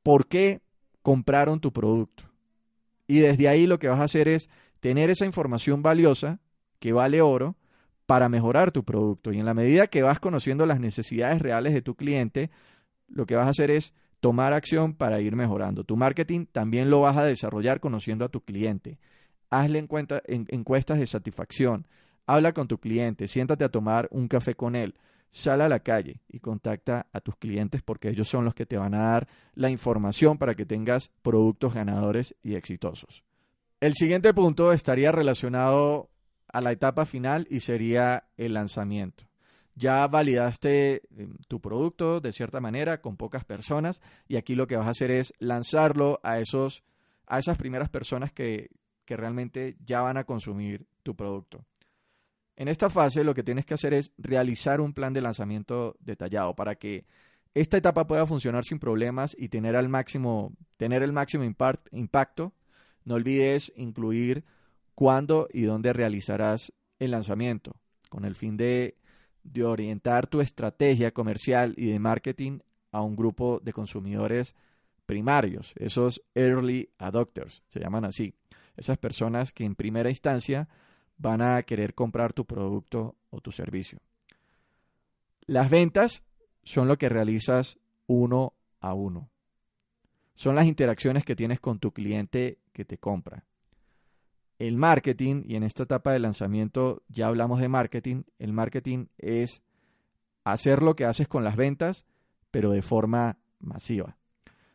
por 0.04 0.28
qué 0.28 0.62
compraron 1.02 1.60
tu 1.60 1.72
producto. 1.72 2.24
Y 3.08 3.20
desde 3.20 3.48
ahí 3.48 3.68
lo 3.68 3.78
que 3.78 3.88
vas 3.88 4.00
a 4.00 4.06
hacer 4.06 4.28
es 4.28 4.50
tener 4.80 5.10
esa 5.10 5.26
información 5.26 5.84
valiosa, 5.84 6.40
que 6.80 6.94
vale 6.94 7.22
oro, 7.22 7.56
para 8.08 8.30
mejorar 8.30 8.72
tu 8.72 8.84
producto. 8.84 9.32
Y 9.32 9.40
en 9.40 9.46
la 9.46 9.54
medida 9.54 9.88
que 9.88 10.02
vas 10.02 10.20
conociendo 10.20 10.66
las 10.66 10.80
necesidades 10.80 11.42
reales 11.42 11.74
de 11.74 11.82
tu 11.82 11.96
cliente, 11.96 12.50
lo 13.08 13.26
que 13.26 13.36
vas 13.36 13.48
a 13.48 13.52
hacer 13.52 13.70
es 13.70 13.94
tomar 14.22 14.54
acción 14.54 14.94
para 14.94 15.20
ir 15.20 15.36
mejorando. 15.36 15.84
Tu 15.84 15.98
marketing 15.98 16.46
también 16.46 16.90
lo 16.90 17.02
vas 17.02 17.18
a 17.18 17.26
desarrollar 17.26 17.82
conociendo 17.82 18.24
a 18.24 18.30
tu 18.30 18.42
cliente. 18.42 18.98
Hazle 19.50 19.80
encuestas 19.80 21.00
de 21.00 21.08
satisfacción. 21.08 21.88
Habla 22.26 22.54
con 22.54 22.68
tu 22.68 22.78
cliente, 22.78 23.28
siéntate 23.28 23.66
a 23.66 23.70
tomar 23.70 24.08
un 24.12 24.30
café 24.30 24.56
con 24.56 24.76
él. 24.76 24.96
Sal 25.32 25.62
a 25.62 25.70
la 25.70 25.80
calle 25.80 26.22
y 26.30 26.40
contacta 26.40 27.08
a 27.12 27.20
tus 27.20 27.36
clientes 27.36 27.82
porque 27.82 28.10
ellos 28.10 28.28
son 28.28 28.46
los 28.46 28.54
que 28.54 28.66
te 28.66 28.78
van 28.78 28.94
a 28.94 29.12
dar 29.12 29.28
la 29.56 29.70
información 29.70 30.38
para 30.38 30.56
que 30.56 30.66
tengas 30.66 31.10
productos 31.22 31.74
ganadores 31.74 32.36
y 32.44 32.56
exitosos. 32.56 33.24
El 33.80 33.96
siguiente 33.96 34.34
punto 34.34 34.72
estaría 34.72 35.12
relacionado 35.12 36.10
a 36.48 36.62
la 36.62 36.72
etapa 36.72 37.06
final 37.06 37.48
y 37.50 37.62
sería 37.62 38.26
el 38.38 38.54
lanzamiento 38.54 39.31
ya 39.76 40.08
validaste 40.08 41.02
em, 41.18 41.36
tu 41.48 41.60
producto 41.60 42.20
de 42.20 42.32
cierta 42.32 42.60
manera 42.60 43.02
con 43.02 43.18
pocas 43.18 43.46
personas 43.46 44.02
y 44.28 44.36
aquí 44.36 44.56
lo 44.56 44.68
que 44.68 44.76
vas 44.76 44.88
a 44.88 44.92
hacer 44.92 45.12
es 45.12 45.34
lanzarlo 45.40 46.20
a, 46.24 46.40
esos, 46.40 46.84
a 47.28 47.40
esas 47.40 47.58
primeras 47.58 47.90
personas 47.90 48.32
que, 48.32 48.70
que 49.06 49.18
realmente 49.18 49.76
ya 49.86 50.02
van 50.02 50.18
a 50.18 50.24
consumir 50.24 50.86
tu 51.04 51.16
producto. 51.16 51.66
En 52.56 52.68
esta 52.68 52.90
fase 52.90 53.24
lo 53.24 53.34
que 53.34 53.44
tienes 53.44 53.66
que 53.66 53.74
hacer 53.74 53.94
es 53.94 54.12
realizar 54.18 54.82
un 54.82 54.94
plan 54.94 55.14
de 55.14 55.22
lanzamiento 55.22 55.96
detallado 56.00 56.56
para 56.56 56.76
que 56.76 57.06
esta 57.54 57.78
etapa 57.78 58.08
pueda 58.08 58.26
funcionar 58.26 58.64
sin 58.64 58.80
problemas 58.80 59.36
y 59.38 59.50
tener, 59.50 59.76
al 59.76 59.90
máximo, 59.90 60.54
tener 60.78 61.04
el 61.04 61.12
máximo 61.12 61.44
impacto. 61.44 62.54
No 63.04 63.16
olvides 63.16 63.74
incluir 63.76 64.46
cuándo 64.96 65.50
y 65.52 65.64
dónde 65.64 65.92
realizarás 65.92 66.72
el 67.00 67.12
lanzamiento, 67.12 67.76
con 68.10 68.24
el 68.24 68.36
fin 68.36 68.56
de, 68.56 68.96
de 69.44 69.64
orientar 69.64 70.28
tu 70.28 70.42
estrategia 70.42 71.12
comercial 71.12 71.74
y 71.78 71.88
de 71.88 72.00
marketing 72.00 72.60
a 72.92 73.02
un 73.02 73.16
grupo 73.16 73.60
de 73.64 73.74
consumidores 73.74 74.56
primarios, 75.06 75.74
esos 75.76 76.22
early 76.36 76.90
adopters, 76.98 77.64
se 77.70 77.80
llaman 77.80 78.06
así, 78.06 78.34
esas 78.78 78.98
personas 78.98 79.52
que 79.52 79.66
en 79.66 79.76
primera 79.76 80.10
instancia 80.10 80.70
van 81.18 81.42
a 81.42 81.62
querer 81.64 81.94
comprar 81.94 82.34
tu 82.34 82.46
producto 82.46 83.16
o 83.30 83.42
tu 83.42 83.52
servicio. 83.52 84.00
Las 85.46 85.70
ventas 85.70 86.24
son 86.64 86.88
lo 86.88 86.98
que 86.98 87.10
realizas 87.10 87.78
uno 88.08 88.54
a 88.80 88.94
uno. 88.94 89.30
Son 90.36 90.56
las 90.56 90.66
interacciones 90.66 91.26
que 91.26 91.36
tienes 91.36 91.60
con 91.60 91.80
tu 91.80 91.92
cliente 91.92 92.60
que 92.74 92.86
te 92.86 92.98
compra. 92.98 93.44
El 94.62 94.78
marketing, 94.78 95.42
y 95.48 95.56
en 95.56 95.64
esta 95.64 95.82
etapa 95.82 96.14
de 96.14 96.20
lanzamiento 96.20 97.02
ya 97.10 97.26
hablamos 97.26 97.60
de 97.60 97.68
marketing, 97.68 98.26
el 98.38 98.54
marketing 98.54 99.08
es 99.18 99.64
hacer 100.44 100.84
lo 100.84 100.96
que 100.96 101.06
haces 101.06 101.28
con 101.28 101.44
las 101.44 101.56
ventas, 101.56 102.06
pero 102.52 102.70
de 102.70 102.84
forma 102.84 103.40
masiva. 103.60 104.18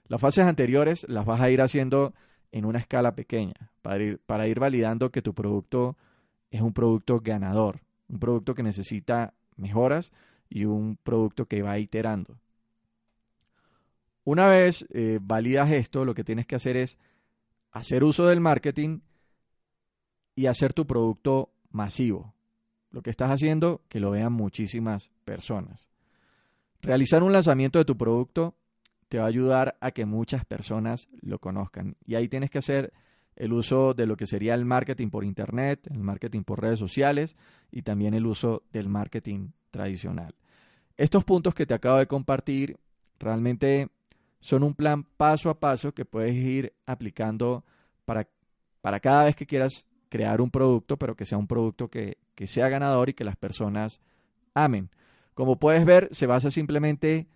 Las 0.08 0.20
fases 0.20 0.44
anteriores 0.44 1.06
las 1.08 1.24
vas 1.24 1.40
a 1.40 1.50
ir 1.50 1.62
haciendo 1.62 2.14
en 2.50 2.64
una 2.64 2.80
escala 2.80 3.14
pequeña 3.14 3.70
para 3.82 4.02
ir, 4.02 4.18
para 4.26 4.48
ir 4.48 4.58
validando 4.58 5.12
que 5.12 5.22
tu 5.22 5.34
producto 5.34 5.96
es 6.50 6.62
un 6.62 6.72
producto 6.72 7.20
ganador, 7.20 7.78
un 8.08 8.18
producto 8.18 8.56
que 8.56 8.64
necesita 8.64 9.34
mejoras 9.56 10.10
y 10.48 10.64
un 10.64 10.98
producto 11.00 11.46
que 11.46 11.62
va 11.62 11.78
iterando. 11.78 12.40
Una 14.24 14.48
vez 14.48 14.84
eh, 14.90 15.20
validas 15.22 15.70
esto, 15.70 16.04
lo 16.04 16.12
que 16.12 16.24
tienes 16.24 16.44
que 16.44 16.56
hacer 16.56 16.76
es 16.76 16.98
hacer 17.70 18.02
uso 18.02 18.26
del 18.26 18.40
marketing 18.40 18.98
y 20.36 20.46
hacer 20.46 20.72
tu 20.72 20.86
producto 20.86 21.50
masivo. 21.70 22.34
Lo 22.90 23.02
que 23.02 23.10
estás 23.10 23.30
haciendo, 23.30 23.82
que 23.88 23.98
lo 23.98 24.12
vean 24.12 24.32
muchísimas 24.32 25.10
personas. 25.24 25.88
Realizar 26.82 27.24
un 27.24 27.32
lanzamiento 27.32 27.80
de 27.80 27.84
tu 27.84 27.96
producto 27.96 28.54
te 29.08 29.18
va 29.18 29.24
a 29.24 29.28
ayudar 29.28 29.76
a 29.80 29.90
que 29.90 30.04
muchas 30.04 30.44
personas 30.44 31.08
lo 31.20 31.38
conozcan. 31.38 31.96
Y 32.04 32.14
ahí 32.14 32.28
tienes 32.28 32.50
que 32.50 32.58
hacer 32.58 32.92
el 33.34 33.52
uso 33.52 33.94
de 33.94 34.06
lo 34.06 34.16
que 34.16 34.26
sería 34.26 34.54
el 34.54 34.64
marketing 34.64 35.10
por 35.10 35.24
Internet, 35.24 35.88
el 35.90 36.02
marketing 36.02 36.42
por 36.42 36.60
redes 36.60 36.78
sociales 36.78 37.36
y 37.70 37.82
también 37.82 38.14
el 38.14 38.26
uso 38.26 38.62
del 38.72 38.88
marketing 38.88 39.50
tradicional. 39.70 40.34
Estos 40.96 41.24
puntos 41.24 41.54
que 41.54 41.66
te 41.66 41.74
acabo 41.74 41.98
de 41.98 42.06
compartir 42.06 42.78
realmente 43.18 43.88
son 44.40 44.62
un 44.62 44.74
plan 44.74 45.04
paso 45.04 45.50
a 45.50 45.58
paso 45.58 45.92
que 45.92 46.04
puedes 46.04 46.34
ir 46.34 46.74
aplicando 46.86 47.64
para, 48.04 48.28
para 48.80 49.00
cada 49.00 49.24
vez 49.24 49.36
que 49.36 49.46
quieras 49.46 49.84
crear 50.08 50.40
un 50.40 50.50
producto, 50.50 50.96
pero 50.96 51.16
que 51.16 51.24
sea 51.24 51.38
un 51.38 51.46
producto 51.46 51.88
que, 51.88 52.18
que 52.34 52.46
sea 52.46 52.68
ganador 52.68 53.08
y 53.08 53.14
que 53.14 53.24
las 53.24 53.36
personas 53.36 54.00
amen. 54.54 54.90
Como 55.34 55.58
puedes 55.58 55.84
ver, 55.84 56.08
se 56.12 56.26
basa 56.26 56.50
simplemente 56.50 57.26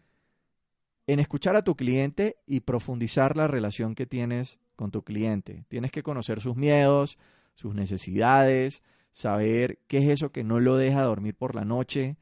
en 1.07 1.21
escuchar 1.21 1.57
a 1.57 1.65
tu 1.65 1.77
cliente 1.77 2.37
y 2.47 2.61
profundizar 2.61 3.37
la 3.37 3.49
relación 3.49 3.95
que 3.95 4.07
tienes 4.07 4.59
con 4.77 4.91
tu 4.91 5.03
cliente. 5.03 5.65
Tienes 5.69 5.91
que 5.91 6.03
conocer 6.03 6.41
sus 6.41 6.57
miedos, 6.57 7.19
sus 7.55 7.75
necesidades, 7.75 8.83
saber 9.13 9.79
qué 9.87 9.99
es 9.99 10.09
eso 10.09 10.31
que 10.31 10.45
no 10.45 10.61
lo 10.61 10.77
deja 10.77 11.03
dormir 11.03 11.35
por 11.35 11.55
la 11.55 11.65
noche, 11.65 12.17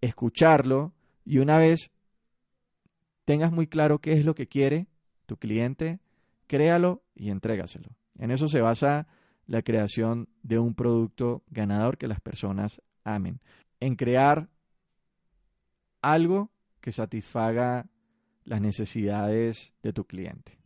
escucharlo 0.00 0.92
y 1.24 1.38
una 1.38 1.58
vez 1.58 1.90
tengas 3.24 3.52
muy 3.52 3.66
claro 3.66 3.98
qué 3.98 4.12
es 4.12 4.24
lo 4.24 4.34
que 4.34 4.46
quiere 4.46 4.86
tu 5.26 5.36
cliente, 5.36 5.98
créalo 6.46 7.02
y 7.14 7.30
entrégaselo. 7.30 7.90
En 8.18 8.30
eso 8.30 8.48
se 8.48 8.60
basa 8.60 9.06
la 9.48 9.62
creación 9.62 10.28
de 10.42 10.60
un 10.60 10.74
producto 10.74 11.42
ganador 11.48 11.98
que 11.98 12.06
las 12.06 12.20
personas 12.20 12.80
amen. 13.02 13.40
En 13.80 13.96
crear 13.96 14.48
algo 16.02 16.50
que 16.80 16.92
satisfaga 16.92 17.86
las 18.44 18.60
necesidades 18.60 19.72
de 19.82 19.92
tu 19.92 20.04
cliente. 20.04 20.58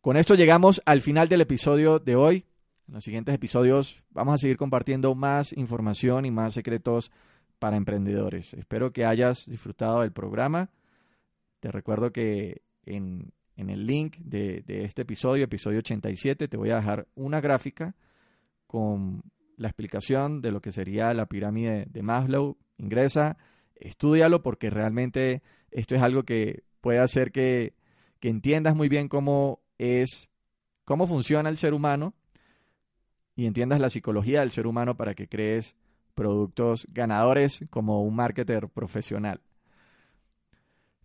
Con 0.00 0.16
esto 0.16 0.34
llegamos 0.34 0.80
al 0.86 1.00
final 1.00 1.28
del 1.28 1.42
episodio 1.42 1.98
de 1.98 2.16
hoy. 2.16 2.46
En 2.88 2.94
los 2.94 3.04
siguientes 3.04 3.34
episodios 3.34 4.02
vamos 4.10 4.34
a 4.34 4.38
seguir 4.38 4.56
compartiendo 4.56 5.14
más 5.14 5.52
información 5.52 6.24
y 6.24 6.30
más 6.30 6.54
secretos 6.54 7.10
para 7.58 7.76
emprendedores. 7.76 8.54
Espero 8.54 8.92
que 8.92 9.04
hayas 9.04 9.46
disfrutado 9.46 10.00
del 10.00 10.12
programa. 10.12 10.70
Te 11.60 11.70
recuerdo 11.70 12.12
que 12.12 12.62
en, 12.84 13.32
el 13.56 13.86
link 13.86 14.16
de, 14.18 14.64
este 14.66 15.02
episodio, 15.02 15.44
episodio 15.44 15.78
87, 15.78 16.48
te 16.48 16.56
voy 16.56 16.70
a 16.70 16.76
dejar 16.76 17.06
una 17.14 17.40
gráfica 17.40 17.94
con 18.66 19.22
la 19.56 19.68
explicación 19.68 20.40
de 20.40 20.50
lo 20.50 20.60
que 20.60 20.72
sería 20.72 21.12
la 21.14 21.26
pirámide 21.26 21.86
de 21.90 22.02
Maslow. 22.02 22.56
Ingresa, 22.78 23.36
estudialo 23.76 24.42
porque 24.42 24.70
realmente 24.70 25.42
esto 25.70 25.94
es 25.94 26.02
algo 26.02 26.24
que 26.24 26.64
puede 26.80 26.98
hacer 26.98 27.30
que, 27.32 27.74
que 28.20 28.28
entiendas 28.28 28.74
muy 28.74 28.88
bien 28.88 29.08
cómo 29.08 29.60
es, 29.78 30.30
cómo 30.84 31.06
funciona 31.06 31.48
el 31.48 31.58
ser 31.58 31.74
humano 31.74 32.14
y 33.36 33.46
entiendas 33.46 33.80
la 33.80 33.90
psicología 33.90 34.40
del 34.40 34.50
ser 34.50 34.66
humano 34.66 34.96
para 34.96 35.14
que 35.14 35.28
crees 35.28 35.76
productos 36.14 36.86
ganadores 36.90 37.64
como 37.70 38.02
un 38.02 38.14
marketer 38.14 38.68
profesional. 38.68 39.40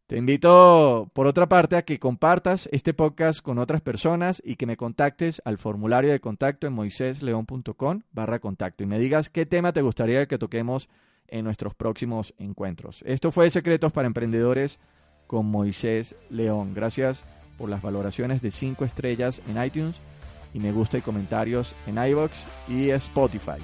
Te 0.07 0.15
invito, 0.15 1.11
por 1.11 1.27
otra 1.27 1.49
parte, 1.49 1.75
a 1.75 1.81
que 1.81 1.99
compartas 1.99 2.69
este 2.71 2.93
podcast 2.93 3.41
con 3.41 3.57
otras 3.57 3.81
personas 3.81 4.41
y 4.45 4.55
que 4.55 4.65
me 4.65 4.77
contactes 4.77 5.41
al 5.43 5.57
formulario 5.57 6.13
de 6.13 6.21
contacto 6.21 6.65
en 6.65 6.71
moisésleón.com 6.71 8.03
barra 8.13 8.39
contacto 8.39 8.83
y 8.83 8.87
me 8.87 8.99
digas 8.99 9.29
qué 9.29 9.45
tema 9.45 9.73
te 9.73 9.81
gustaría 9.81 10.25
que 10.25 10.37
toquemos 10.37 10.87
en 11.27 11.43
nuestros 11.43 11.75
próximos 11.75 12.33
encuentros. 12.37 13.03
Esto 13.05 13.33
fue 13.33 13.49
Secretos 13.49 13.91
para 13.91 14.07
Emprendedores 14.07 14.79
con 15.27 15.45
Moisés 15.45 16.15
León. 16.29 16.73
Gracias 16.73 17.25
por 17.57 17.69
las 17.69 17.81
valoraciones 17.81 18.41
de 18.41 18.51
5 18.51 18.85
estrellas 18.85 19.41
en 19.49 19.61
iTunes 19.61 19.97
y 20.53 20.59
me 20.59 20.71
gusta 20.71 20.97
y 20.97 21.01
comentarios 21.01 21.75
en 21.85 21.97
iBox 21.97 22.45
y 22.69 22.91
Spotify. 22.91 23.59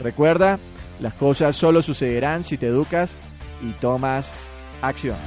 Recuerda 0.00 0.58
las 0.98 1.14
cosas 1.14 1.54
solo 1.54 1.82
sucederán 1.82 2.42
si 2.42 2.58
te 2.58 2.66
educas 2.66 3.14
y 3.62 3.70
tomas 3.74 4.28
acción. 4.82 5.18